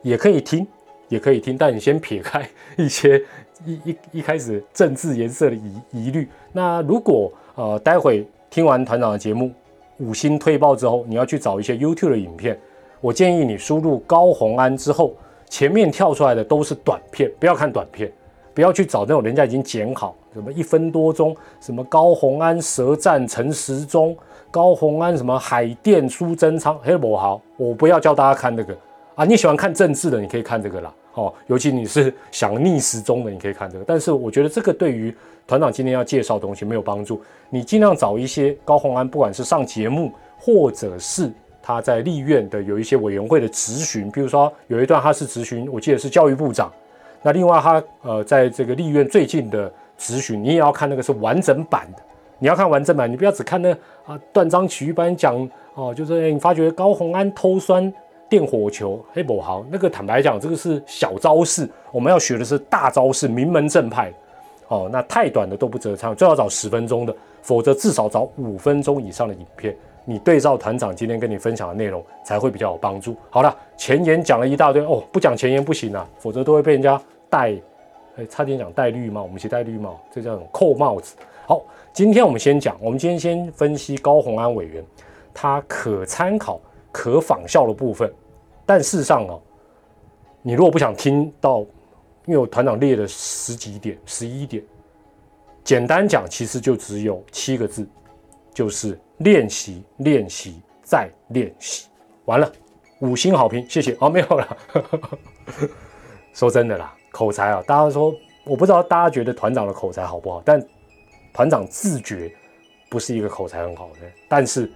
[0.02, 0.66] 也可以听，
[1.08, 1.56] 也可以听。
[1.56, 3.18] 但你先撇开一些
[3.64, 6.28] 一一一开始政治颜色的疑疑虑。
[6.52, 9.50] 那如果呃待会听完团长的节目
[9.98, 12.58] 五星退报之后，你要去找一些 YouTube 的影片，
[13.00, 15.14] 我建议你输入高红安之后，
[15.48, 18.12] 前面跳出来的都是短片，不要看短片，
[18.52, 24.14] 不要去找那种人家已经剪好，什么一分多钟，什么高红安舌战陈时中。
[24.52, 28.76] 高鸿安什么海淀苏贞昌，嘿我好，我不要教大家看这个
[29.14, 29.24] 啊！
[29.24, 33.84] 你喜欢看政治的，你可以看这个啦，哦，尤其你是想逆时钟的，你可以看这个。
[33.86, 35.12] 但是我觉得这个对于
[35.46, 37.22] 团长今天要介绍的东西没有帮助。
[37.48, 46.70] 你尽量找一些高鸿安，不管是上节目，或者是他在立院的有一些委员会的质询，比如说有一段他是质询，我记得是教育部长。
[47.22, 52.02] 那另外他呃在这个立院最近的质询，你也要看那个是完整版的。
[52.42, 53.70] 你要看完整版，你不要只看那
[54.04, 57.90] 啊断章取义般讲哦，就是你发觉高洪安偷酸
[58.28, 64.12] 电火球，黑宝豪那个坦白讲，这个是小招式，我们要学的是大招式，名门正派。
[64.66, 73.14] 哦，那太短的都不值得唱，最好找十分钟的，否则至少找五分钟以上的影片，你对照团长今天跟你分享的内容才会比较有帮助。
[73.30, 77.00] 好了，前言讲了一大堆哦，不讲前言不行啊，否则都会被人家
[77.30, 77.54] 戴，
[78.16, 81.14] 哎，差点讲戴绿帽，我们一起戴绿帽，这叫扣帽子。
[81.52, 81.62] 好，
[81.92, 84.82] 今天我们先讲，我们今天先分析高鸿安委员
[85.34, 86.58] 他可参考、
[86.90, 88.10] 可仿效的部分，
[88.64, 89.38] 但事实上哦，
[90.40, 91.62] 你如果不想听到。
[92.24, 94.62] 因为我团长列了十几点、十一点，
[95.64, 97.84] 简单讲，其实就只有七个字，
[98.54, 101.88] 就是练习、练习再练习。
[102.26, 102.48] 完了，
[103.00, 103.96] 五星好评，谢谢。
[103.98, 104.56] 哦，没有了。
[106.32, 110.64] 说真的啦，口才啊，大家说，我不知道大家觉得团长的口才好不好，但
[111.32, 112.32] 团长自觉
[112.88, 114.70] 不是一个口才很好的，但是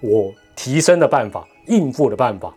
[0.00, 2.54] 我提升的办法、应付的办法，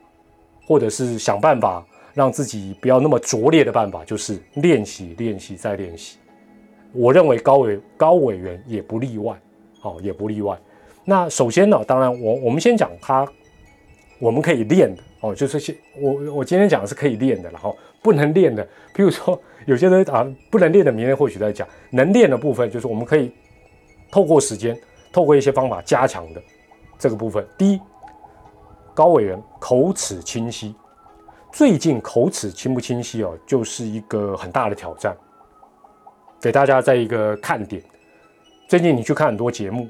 [0.66, 1.86] 或者是想办法。
[2.16, 6.20] 让自己不要那么拙劣的办法，就是练习、练习再练习。
[6.92, 9.36] 我认为高委高委员也不例外，
[9.82, 10.56] 哦，也不例外。
[11.04, 13.28] 那首先呢，当然我我们先讲他，
[14.20, 21.68] 我们可以练的哦，就是先我我今天讲的是可以练的，然后不能练的，比如说有些人啊不能练的，明天或许再讲。
[21.90, 23.32] 能练的部分就是我们可以
[24.12, 24.78] 透过时间，
[25.12, 26.42] 透过一些方法加强的
[27.00, 27.48] 这个部分。
[27.58, 27.82] 第一，
[28.94, 30.76] 高委员口齿清晰。
[31.52, 35.16] 最近口齿清不清晰哦，就是一个很大的挑战，
[36.42, 37.82] 给大家在一个看点。
[38.68, 39.88] 最近你去看很多节目，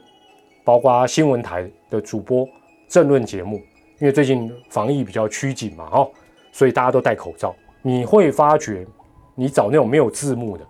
[0.65, 2.45] 包括新闻台的主播、
[2.89, 3.55] 政论节目，
[3.99, 6.11] 因为最近防疫比较趋紧嘛，哦，
[6.51, 7.55] 所以大家都戴口罩。
[7.85, 8.87] 你会发觉，
[9.35, 10.65] 你找那种没有字幕的，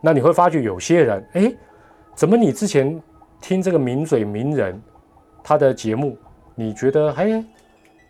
[0.00, 1.52] 那你会发觉有些人，哎，
[2.14, 3.02] 怎么你之前
[3.40, 4.80] 听这个名嘴名人
[5.42, 6.16] 他的节目，
[6.54, 7.44] 你觉得，哎，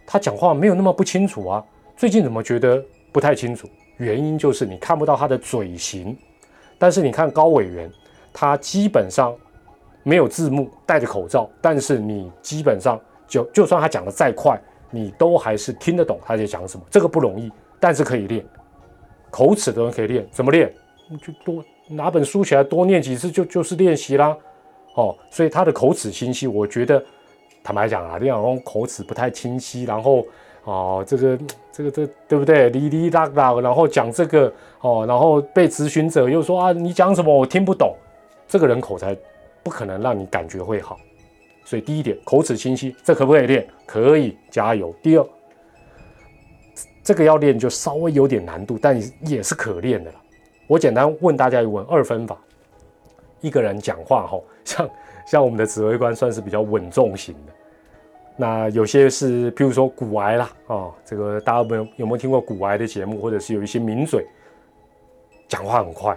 [0.07, 1.65] 他讲话没有那么不清楚啊？
[1.97, 3.67] 最近怎么觉得不太清楚？
[3.97, 6.17] 原因就是你看不到他的嘴型，
[6.79, 7.91] 但是你看高委员，
[8.33, 9.35] 他基本上
[10.03, 14.61] 没有字幕，戴着口罩，但是你基本上就就算他讲的再快，
[14.91, 16.85] 你都还是听得懂他在讲什么。
[16.91, 17.53] 这个不容易，
[17.83, 18.45] 但是可以练，
[19.29, 20.73] 口齿的人可以练，怎么练？
[21.21, 24.37] 就多拿本书起来多念几次，就就是练习啦。
[24.95, 27.05] 哦，所以他的口齿清晰，我觉得
[27.65, 30.25] 坦白讲啊，李小龙口齿不太清晰，然后。
[30.65, 31.37] 哦，这个
[31.73, 32.71] 这个这对不对？
[32.71, 34.47] 哩哩啦啦，然后讲这个
[34.81, 37.97] 哦，然后被咨询者又说啊，你讲什么我听不懂。
[38.47, 39.13] 这个人口才
[39.65, 40.97] 不可能让你感觉会好，
[41.65, 43.67] 所以第一点口齿清晰，这可不可以练？
[43.85, 44.95] 可以，加油。
[45.03, 45.27] 第二，
[47.03, 50.19] 这个要练就稍微有点难度，但也是可练的了。
[50.67, 52.39] 我简单问大家一问：二分法，
[53.41, 54.91] 一个人讲话吼， 像
[55.27, 57.53] 像我们的指挥官算是比较稳重型的。
[58.37, 64.27] 那有些是，譬如说骨癌啦，哦，这个大家有没有有没有听过骨癌的节目，或者是有一些名嘴
[65.49, 66.17] 讲话很快，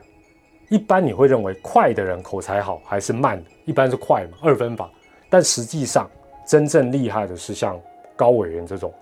[0.70, 3.50] 一般你会认为快的人口才好还是慢的？
[3.66, 4.90] 一般是快嘛，二分法。
[5.30, 6.10] 但实际上
[6.48, 7.78] 真正厉害的是像
[8.16, 8.94] 高委员这种，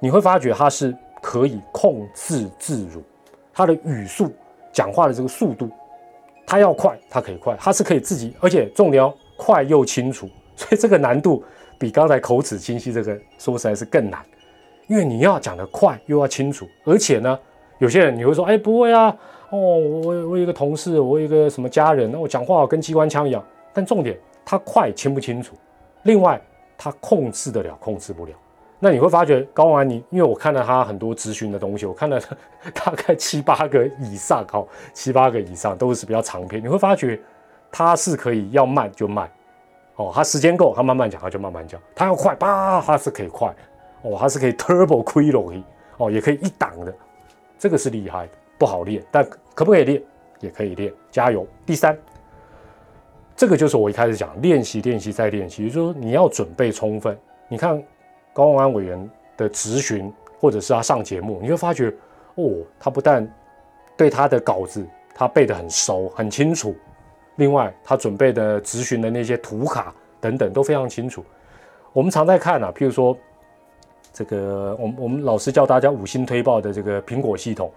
[0.00, 3.02] 你会发觉他是可以控制自如，
[3.52, 4.32] 他的语速
[4.72, 5.70] 讲话的这个速度，
[6.44, 11.44] 他要快，他可以快，他是可以自己，而且重点要快又清楚，所以这个难度。
[11.78, 14.22] 比刚才口齿清晰这个说实在是更难，
[14.86, 17.38] 因为你要讲得快又要清楚，而且呢，
[17.78, 19.16] 有些人你会说，哎，不会啊，
[19.48, 23.42] 哦，我我有一个同事，我有一个什么家人，那我讲话跟机关枪一样。
[23.72, 25.56] 但重点，他快清不清楚？
[26.02, 26.38] 另外，
[26.76, 28.32] 他控制得了，控制不了。
[28.82, 32.18] 那你会发觉高安，你因为我看了他很多咨询的东西，我看了
[32.74, 36.62] 大概七八个以上，好，七八个以上都是比较长篇。
[36.62, 37.20] 你会发觉
[37.70, 39.30] 他是可以要慢就慢。
[39.96, 41.78] 哦，他时间够，他慢慢讲，他就慢慢讲。
[41.94, 43.54] 他要快，叭，他是可以快。
[44.00, 45.52] 哦，他是可以 turbo 亏了
[45.98, 46.94] 哦，也可以一档的，
[47.58, 49.22] 这个是厉害，不好练，但
[49.54, 50.02] 可不可以练？
[50.40, 51.46] 也可以练，加油。
[51.66, 51.94] 第三，
[53.36, 57.14] 这个就是我一开始讲，练习，练习再练习，就是说你要准备充分。
[57.46, 57.82] 你看
[58.32, 61.92] 高鸿安委员的质询，或者是他上节目，你会发觉，
[62.36, 63.28] 哦，他不但
[63.96, 66.74] 对他的稿子他背得很熟，很清楚。
[67.36, 71.24] 另外，他准备的质询的那些图卡等等都非常清楚。
[71.92, 73.16] 我们常在看啊，譬如说
[74.12, 77.72] 这个，我们我们老师教大家五星推报的这个苹果系统，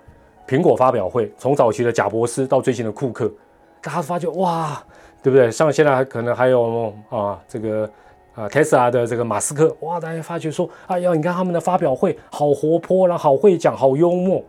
[0.48, 3.32] 苹果发表会，从早期的贾博斯到最近的库克，
[3.82, 4.84] 大家发觉哇，
[5.22, 5.50] 对不对？
[5.50, 7.90] 像现在还可能还有啊，这个
[8.36, 14.44] 啊，Tesla 的这个马斯克，哇，大家发觉说，哎呀，你看他们的发表会好活泼，然后好会讲，好幽默，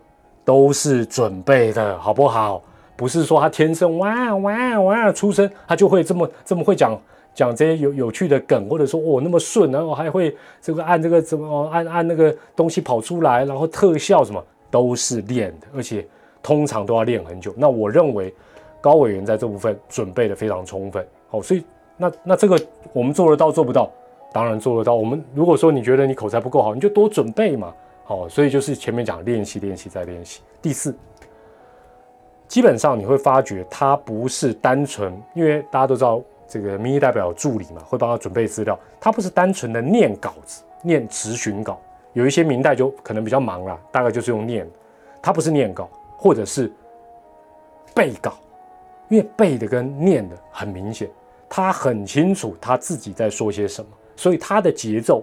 [0.45, 2.63] 都是准备的，好不好？
[2.97, 6.99] 不是说他天生哇哇哇出生，他就会这么这么会讲
[7.35, 16.07] 讲这些有有趣的梗，或者说哦那么顺，然后还会这个按这个怎么按按那个东西跑出来，然后特效什么都是练的，而且
[16.43, 17.53] 通常都要练很久。
[17.57, 18.33] 那我认为
[18.81, 21.65] 高委员在这部分准备的非常充分，好，所以
[21.97, 22.59] 那那这个
[22.93, 23.91] 我们做得到做不到？
[24.33, 24.95] 当然做得到。
[24.95, 27.73] 我们如果说你觉得你口才不够好，你就多准备嘛。
[28.05, 30.43] 好，所以就是前面讲练习练习再练习。
[30.61, 30.95] 第四，
[32.49, 41.81] 基本上你会发觉他不是单纯，因为大家都知道这个民意代表助理嘛，会帮他准备资料，他不是单纯的念稿子、念质询稿。
[42.13, 44.69] 有一些民代就可能比较忙了，大概就是用念，
[45.23, 46.71] 他不是念稿，或者是
[47.95, 48.35] 背稿，
[49.09, 51.09] 因为背的跟念的很明显，
[51.49, 55.23] 他很清楚他自己在说些什么，所以他的节奏。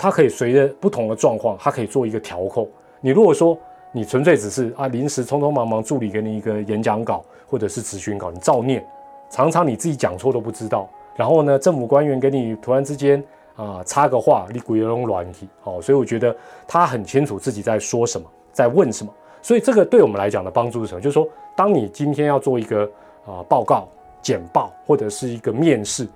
[0.00, 2.68] 他可以随着不同的状况，他可以做一个调控。
[3.00, 3.58] 你如果说
[3.90, 8.86] 你纯粹只是啊临时匆匆忙忙助理给你一个演讲稿或者是咨询稿，你照念，
[9.28, 10.88] 常常你自己讲错都不知道。
[11.16, 13.20] 然后呢，政府官员给你突然之间
[13.56, 16.32] 啊插个话，你鬼龙乱体，好，所以我觉得
[16.64, 19.12] 他很清楚自己在说什么，在问什么。
[19.42, 21.00] 所以这个对我们来讲的帮助是什么？
[21.00, 22.88] 就是说，当你今天要做一个
[23.26, 23.88] 啊报告、
[24.28, 26.06] 简报或者是一个面试，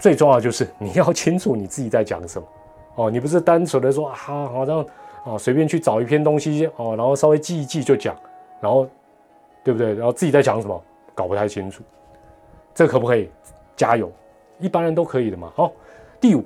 [0.00, 2.48] 最重要就是 你要清楚你自己在讲什么。
[2.96, 4.84] 哦，你不是单纯的说啊，好像
[5.24, 8.16] 啊随便去找一篇东西哦，然后稍微记一记就讲，
[8.60, 8.88] 然后
[9.62, 9.94] 对不对？
[9.94, 10.82] 然后自己在讲什么，
[11.14, 11.84] 搞不太清楚，
[12.74, 13.30] 这可不可以？
[13.76, 14.10] 加油，
[14.58, 15.52] 一般人都可以的嘛。
[15.54, 15.70] 好，
[16.20, 16.42] 第五，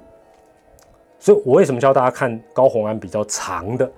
[1.18, 3.90] 所以我为什么教大家看高洪安比较长的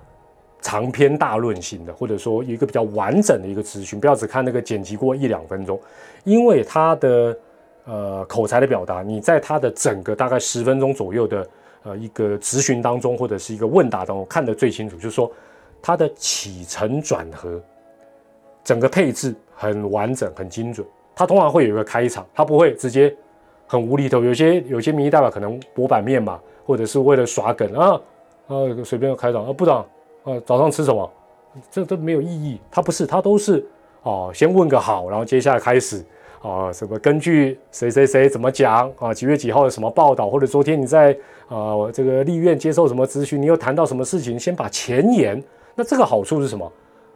[0.63, 5.79] 长篇大论型的，或者说一个比较完整的一个咨询，不要只看那个剪辑过一两分钟，
[6.23, 7.37] 因为他的
[7.85, 11.47] 呃口才的表达，你在他的整个大概十分钟左右的。
[11.85, 15.29] 呃，一个咨询当中或者是一个问答当中看得最清楚，就是说
[15.81, 17.61] 他的起承转合，
[18.63, 20.87] 整个配置很完整、很精准。
[21.13, 23.13] 他通常会有一个开场，他不会直接
[23.67, 24.23] 很无厘头。
[24.23, 27.99] 有些有些民意代表可能博版面嘛，或者是为了耍梗啊
[28.47, 29.85] 啊，随便开场啊，部长
[30.23, 31.09] 啊，早上吃什么？
[31.69, 32.59] 这都没有意义。
[32.71, 33.65] 他不是，他都是
[34.03, 36.03] 哦，先问个好，然后接下来开始。
[36.41, 39.13] 啊，什么根据谁谁谁怎么讲啊？
[39.13, 44.37] 几月几号的什么报道，或者昨天你在啊这个立院接受什么咨询，你又谈到什么事情？
[44.37, 45.41] 先把前言。
[45.73, 46.69] 那这个好处是什么？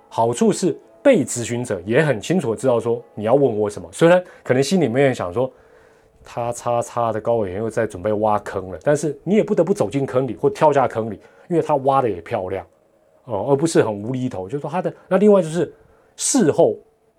[0.07, 3.89] 好处是被咨询者也很清楚知道说你要问我什么。
[3.91, 5.51] 虽然可能心里面想说
[6.23, 12.65] 他叉叉的高委员又在准备挖坑了，但是你也不得不走进坑里或跳下坑里，因为他挖的也漂亮
[13.27, 14.49] 哦，而不是很无厘头。
[14.49, 15.71] 就是说他的那另外就是
[16.15, 16.75] 事后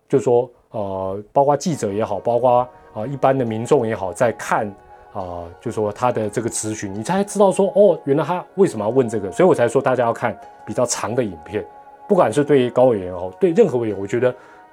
[0.08, 0.50] 就说。
[0.70, 2.58] 呃，包括记者也好，包括
[2.92, 4.70] 啊一般的民众也好，在看
[5.14, 11.64] 啊，就说他的这个咨询，你才知道说，哦，原来他为什么要问这个，所以我才说大家要看比较长的影片，
[12.06, 14.32] 不管是对于高委员哦，对任何委员，我觉得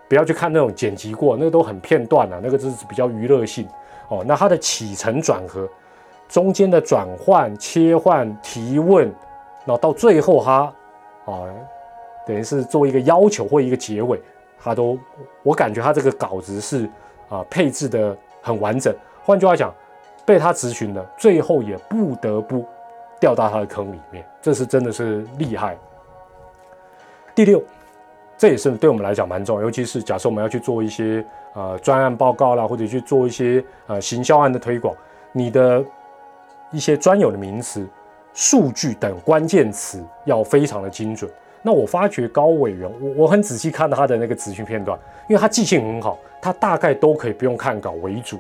[0.10, 3.66] 不要去看那种剪辑过，那个都很片段啊，那个就是比较娱乐性
[4.10, 4.22] 哦。
[4.28, 5.66] 那它的起承转合，
[6.28, 9.06] 中间的转换、切换、提问，
[9.64, 10.70] 然后到最后他
[11.26, 11.46] 啊，
[12.26, 14.22] 等于是做一个要求或一个结尾。
[14.58, 14.98] 他都，
[15.44, 16.90] 我感觉他这个稿子是
[17.30, 18.92] 啊配置的很完整。
[19.24, 19.72] 换句话讲，
[20.26, 22.66] 被他咨询的，最后也不得不
[23.20, 25.78] 掉到他的坑里面，这是真的是厉害。
[27.36, 27.62] 第六，
[28.38, 34.96] 这也是对我们来讲蛮重要，尤其是假设我们要去做一些呃专案报告啦，或者去做一些呃行销案的推广，
[35.32, 35.84] 你的
[36.72, 37.86] 一些专有的名词、
[38.36, 41.32] 数据等关键词要非常的精准。
[41.64, 48.38] 那我发觉高委员，我我很仔细看到他的那个咨询片段，因为他记性很好，他大概都可以不用看稿为主，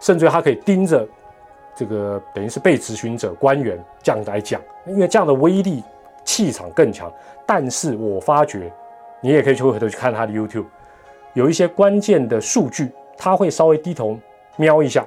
[0.00, 1.06] 甚至他可以盯着
[1.76, 5.84] 这个等于是被咨询者官员这样来讲，因为这样的威力
[6.24, 7.12] 气场更强。
[7.44, 8.72] 但是我发觉，
[9.20, 10.64] 你也可以去回头去看他的 YouTube，
[11.34, 14.18] 有一些关键的数据，他会稍微低头
[14.56, 15.06] 瞄一下。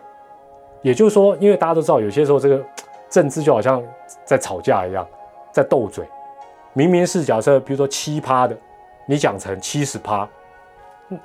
[0.81, 2.63] 也就是说，因为大家都知道，有些时候这个
[3.09, 3.83] 政治就好像
[4.23, 5.05] 在吵架一样，
[5.51, 6.05] 在斗嘴。
[6.73, 8.55] 明明是假设，比如说七趴的，
[9.05, 10.27] 你讲成七十趴，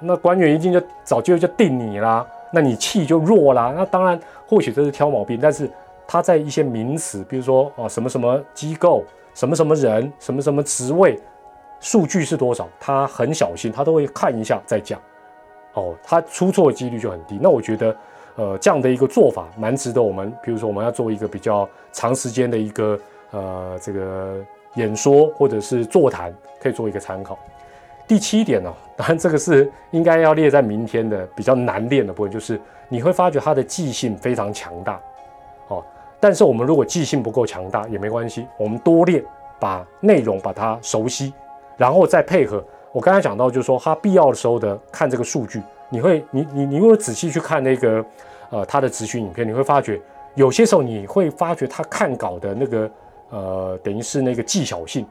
[0.00, 3.72] 那官员一定就早就就定你啦，那你气就弱啦。
[3.76, 4.18] 那当然，
[4.48, 5.70] 或许这是挑毛病，但是
[6.08, 11.20] 他在一些名词，比如说啊什么什么机构、什么什么人、什么什么职位，
[11.80, 14.98] 数据是多少，他很小心，他都会看一下再讲。
[15.74, 17.38] 哦，他出错的几率就很低。
[17.42, 17.94] 那我觉得，
[18.36, 22.98] 呃，这样的一个做法蛮值得我们，比如说我们要做一个比较长时间的一个
[23.30, 24.36] 呃这个。
[24.76, 27.38] 演说或者是座谈可以做一个参考。
[28.08, 35.00] 第七点呢，当然这个是应该要列在明天的比较难练的部分，就是你会发觉他的记性非常强大，
[35.68, 35.80] 哦。
[36.18, 39.24] 但是我们如果记性不够强大也没关系，我们多练，
[39.60, 41.32] 把内容把它熟悉，
[41.76, 42.60] 然后再配合
[42.90, 45.62] 我刚才讲到，就是说他必要的时候的看这个数据，
[45.94, 48.04] 你会你你你如果仔细去看那个
[48.50, 50.00] 呃他的咨询影片，你会发觉
[50.34, 52.90] 有些时候你会发觉他看稿的那个
[53.30, 55.06] 呃等于是那个技巧性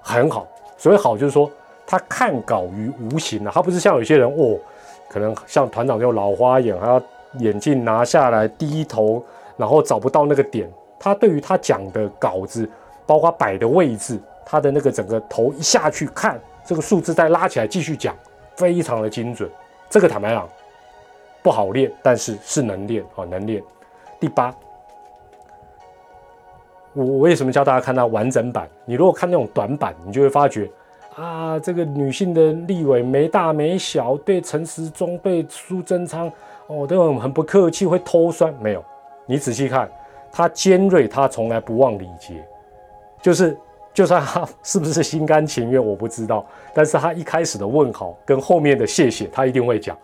[0.00, 1.48] 很好，所以好就是说
[1.86, 4.58] 他看稿于无形啊，他不是像有些人哦，
[5.08, 7.00] 可能像团长这种老花眼，还要
[7.38, 9.24] 眼镜拿下来低头，
[9.56, 10.68] 然后找不到那个点。
[10.98, 12.68] 他对于他讲的稿子，
[13.06, 18.14] 包括摆的位置，他的那个整个头一下去看这个数字，再拉起来继续讲，
[18.56, 19.50] 非常的精准。
[19.90, 20.48] 这个坦白讲
[21.42, 23.62] 不好练，但是是能练啊，能练。
[24.20, 24.54] 第八，
[26.92, 28.68] 我为什么教大家看到完整版？
[28.84, 30.70] 你如果看那种短版，你就会发觉
[31.16, 36.30] 啊，这个女性的立委没大没小，对陈时中、对苏贞昌
[36.68, 38.54] 哦，都很很不客气，会偷酸。
[38.60, 38.84] 没有，
[39.26, 39.90] 你仔细看，
[40.30, 42.46] 他尖锐，他从来不忘礼节，
[43.20, 43.58] 就是
[43.94, 49.96] 就算他是不是心甘情愿，我不知道，但是他一开始的问好跟后面的谢谢，他一定会讲。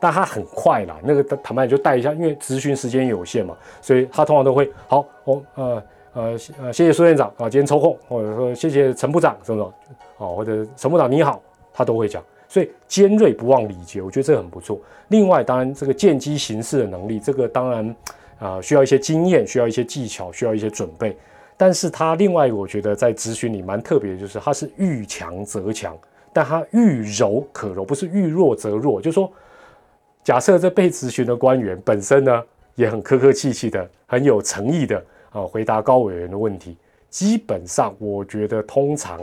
[0.00, 5.82] 但他很快啦，那个坦白就带一下，因为咨询时间有限嘛，所以他通常都会好，哦，呃。
[6.16, 14.78] 呃呃，谢谢苏院长啊，今天抽空，或者说谢谢陈部长什么的，哦，或者陈部长你好，他都会讲，所以尖锐不忘礼节，我觉得这很不错。
[15.08, 17.96] 另外，当然这个见机行事的能力，这个当然
[18.38, 21.16] 啊需要一些经验，需要一些技巧，需要一些准备。
[21.56, 25.96] 但是他另外我觉得在咨询里蛮特别的，就是他是遇强则强，
[26.32, 29.00] 但他遇柔可柔，不是遇弱则弱。
[29.00, 29.32] 就是说，
[30.22, 32.42] 假设这被咨询的官员本身呢
[32.74, 35.02] 也很客客气气的，很有诚意的。
[35.34, 36.76] 啊，回答高委员的问题，
[37.10, 39.18] 基本上我觉得通常，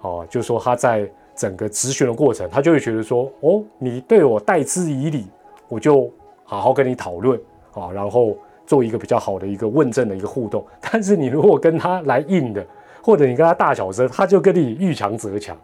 [0.00, 5.26] 啊，就是说他在整个咨询的过程，他就会觉得说，哦，你对我待之以礼，
[5.66, 6.08] 我就
[6.44, 7.36] 好好跟你讨论
[7.74, 8.36] 啊，然后
[8.66, 10.64] 做一个比较好的一个问政的一个互动。
[10.80, 12.64] 但是你如果跟他来硬的，
[13.02, 15.56] 或者你跟他大小声，他就跟你遇强则强，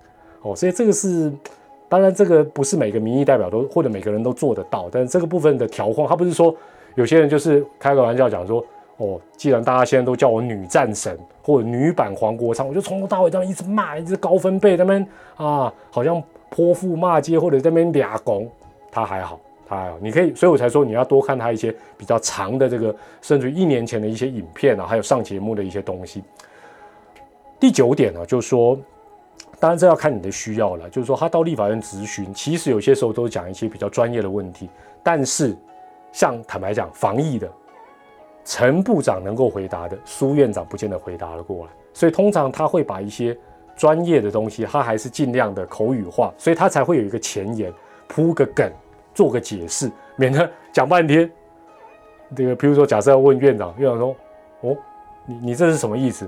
[0.42, 1.32] 哦，所以这个是，
[1.88, 6.55] 当然这个不是每个民意代表都或者每个人都做得到，但是这个部分的调换，他不是说
[6.94, 8.64] 有些人就是开个玩笑讲说。
[9.01, 16.20] 哦，既然大家现在都叫我女战神或者女版黄国昌，我就从头到尾这样一直骂，一直高分贝那边啊，好像
[16.51, 18.51] 泼妇骂街或者那边俩拱，
[18.90, 19.38] 他还好，
[19.69, 19.93] 他。
[20.01, 26.23] 你可以，所以我才说你要多看他一些比较长的这个，甚至于一年前的一些影片啊，还有上节目的一些东西。
[27.61, 28.79] 第九点呢，就是说，
[29.61, 34.71] 当然这要看你的需要了，就是说他到立法院咨询，其实有些时候都讲一些比较专业的问题，
[35.03, 35.57] 但是
[36.12, 37.51] 像坦白讲，防疫的。
[38.45, 43.37] 陈部长能够回答的，苏院长不见得回答得过来，所以通常他会把一些
[43.77, 47.71] 专业的东西，他还是尽量的口语化，所以他才会有一个前言，
[48.07, 48.73] 铺个梗，
[49.19, 51.29] 做个解释，免得讲半天。
[52.37, 54.14] 这个，比如说，假设要问院长，院长说
[54.62, 54.77] ：“哦，
[55.27, 56.25] 你你这是什么意思？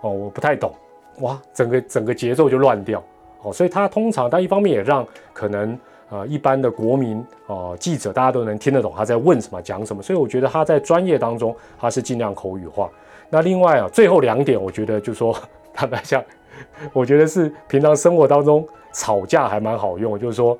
[0.00, 0.72] 哦，我不太懂。”
[1.20, 3.04] 哇，整个整个节奏就乱掉。
[3.42, 5.78] 哦，所以他通常，他一方面也让可能。
[6.10, 12.88] 啊，一般的国民哦，记者大家都能听得懂他在问什么、讲什么，所以我觉得他在专业当中他是尽量口语化。
[13.30, 15.36] 那另外啊，最后两点，我觉得就说
[15.74, 16.22] 坦白讲，
[16.92, 20.56] 我觉得是平常生活当中吵架还蛮好用，就是说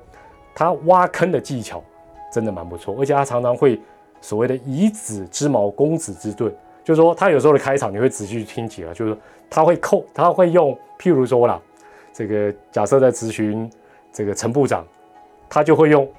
[0.55, 1.83] 他挖坑的技巧
[2.31, 3.79] 真的蛮不错，而且他常常会
[4.21, 6.51] 所谓的以子之矛攻子之盾，
[6.83, 9.15] 就是说他有时候的开场你会仔细去听起来，就是
[9.49, 11.61] 他会扣，他会用，譬如说啦，
[12.11, 13.69] 这个假设在咨询
[14.11, 14.83] 这个陈部长。
[15.47, 16.09] 他就会用，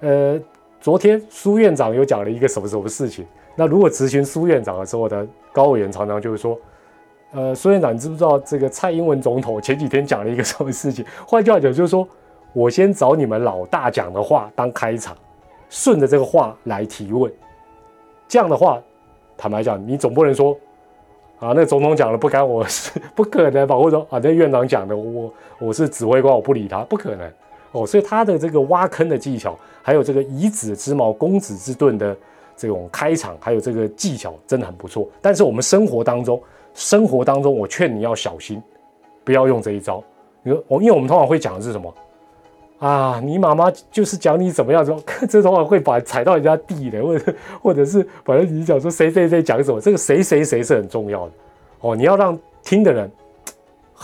[0.00, 0.40] 呃，
[0.80, 3.24] 昨天苏院长有讲了一个什么什么事情。
[3.54, 6.58] 那如果咨询苏院长的时候呢，高委员常常就会说，
[7.32, 11.04] 呃，苏院长，你知不知道这个蔡英文总统前几天讲了一个什么事情？
[11.26, 12.08] 换句话讲，就是说
[12.52, 15.16] 我先找你们老大讲的话当开场，
[15.68, 17.32] 顺着这个话来提问。
[18.28, 18.80] 这样的话，
[19.36, 20.56] 坦白讲，你总不能说，
[21.38, 23.76] 啊，那总统讲了不干我事， 不可能吧？
[23.76, 27.30] 或者说啊，那院长讲的，我我是指挥官，我不理他，不可能。
[27.72, 32.14] 哦，所以他的这个挖坑的技巧，还有这个以子之矛攻子之盾的
[32.54, 35.08] 这种开场，还有这个技巧，真的很不错。
[35.22, 36.38] 但是我们生活当中，
[36.74, 38.62] 生活当中，我劝你要小心，
[39.24, 40.04] 不要用这一招。
[40.42, 41.92] 你说我，因为我们通常会讲的是什么
[42.86, 43.20] 啊？
[43.22, 51.32] 你妈妈就是讲你怎么样，说 这种话会把踩到人家地的，或者或者是反正你讲说谁谁谁讲什么，这个谁谁谁是很重要的
[51.80, 51.94] 哦。
[51.94, 53.10] 你要让听的人。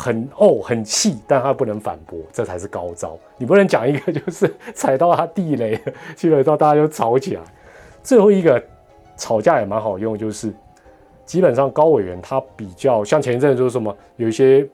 [0.01, 3.18] 很哦，很气，但他不能反驳，这才是高招。
[3.37, 5.76] 你不能讲一个就是踩到他地雷，
[6.14, 7.43] 基本上大家就吵起来。
[8.01, 8.62] 最后一个
[9.16, 10.55] 吵架也蛮好用，就是
[11.24, 14.64] 基本上高委员他比较像前一阵就是什么，有一些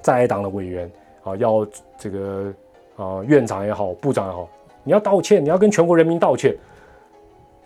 [0.00, 0.90] 在党的委员
[1.22, 1.66] 啊，要
[1.98, 2.50] 这个
[2.96, 4.48] 啊院长也好，部长也好，
[4.82, 6.56] 你要道歉，你要跟全国人民道歉。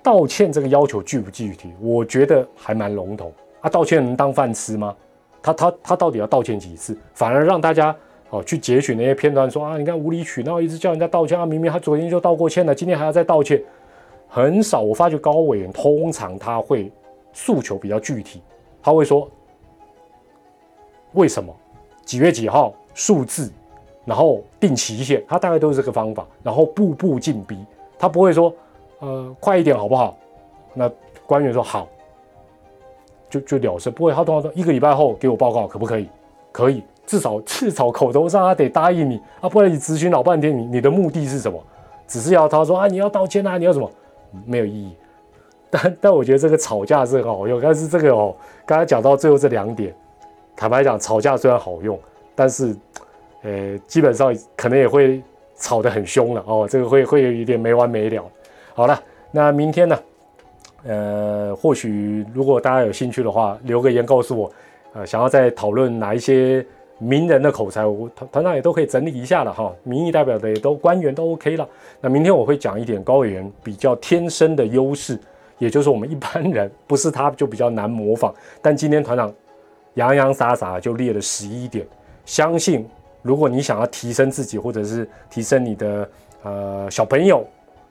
[0.02, 1.74] 道歉这个要求具不具体？
[1.80, 3.68] 我觉得还蛮笼统啊。
[3.68, 4.96] 道歉能当饭吃吗？
[5.42, 6.96] 他他他到底要道歉几次？
[7.12, 7.94] 反而让大家
[8.30, 13.62] 哦去截取那些片段，说啊，你看无理取闹，一直叫人家道歉啊，明明他昨天就道过歉了，今天还要再道歉。
[14.26, 16.90] 很少，我发觉高委员通常他会
[17.32, 18.40] 诉求比较具体，
[18.82, 19.30] 他会说
[21.12, 21.54] 为什么
[22.06, 23.52] 几月几号数字，
[24.10, 27.56] 然后定期限，他大概都是这个方法，然后步步进逼，
[27.96, 28.52] 他不会说
[28.98, 30.16] 呃快一点好不好？
[30.74, 30.90] 那
[31.28, 31.86] 官员说好，
[33.28, 36.08] 就就了事，不会他通常说一个礼拜后给我报告可不可以？
[36.50, 41.62] 可以，至少至少口头上他得答应你啊，不然你咨询老半天，你你的目的是什么？
[42.08, 43.88] 只是要他说啊你要道歉啊，你要什么？
[44.44, 44.96] 没有意义，
[45.70, 48.34] 但但我觉得这个吵架是很好用，但是这个哦，
[48.66, 49.94] 刚才讲到最后这两点，
[50.56, 51.96] 坦白讲，吵架虽然好用，
[52.34, 52.76] 但是，
[53.42, 55.22] 呃，基本上可能也会
[55.56, 58.24] 吵得很凶了哦，这个会会有一点没完没了。
[58.74, 59.98] 好了，那明天呢，
[60.84, 64.52] 呃，或许如果大家有兴趣的话，留个言告诉我，
[64.92, 66.64] 呃，想要再讨论哪一些。
[67.02, 69.74] 名人的口才，我团团长也都可以整理一下了哈。
[69.84, 71.66] 民意代表的也都官员都 OK 了。
[71.98, 75.18] 那明天我会讲一点高委员比较天生的优势，
[75.56, 78.34] 也就是我们一般人不是他就比较难模仿。
[78.60, 79.32] 但今天团长
[79.94, 81.86] 洋洋洒洒就列了十一点，
[82.26, 82.86] 相信
[83.22, 86.08] 如果你想要提升自己，或者是提升你的
[86.42, 87.46] 呃小朋友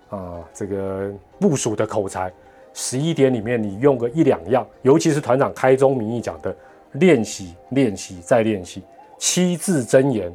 [0.09, 2.31] 啊这个部署的口才，
[2.73, 6.55] 十一点里面你用个一两样，尤其是团长开宗明义讲的
[6.93, 8.83] 练习、练习再练习。
[9.17, 10.31] 七字真言，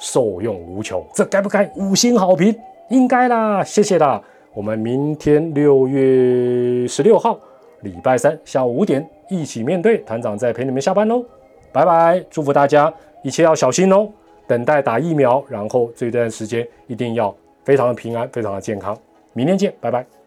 [0.00, 2.56] 受用无穷，这该不该五星好评？
[2.88, 4.22] 应该啦，谢谢啦。
[4.54, 7.38] 我们明天六月十六号，
[7.82, 11.22] 礼拜三下午五点，一起面对团长在陪你们下班喽，
[11.70, 12.24] 拜拜！
[12.30, 14.08] 祝福大家一切要小心哦，
[14.46, 17.34] 等待打疫苗，然后这段时间一定要
[17.64, 18.96] 非常的平安，非常的健康。
[19.32, 20.23] 明天见，拜拜。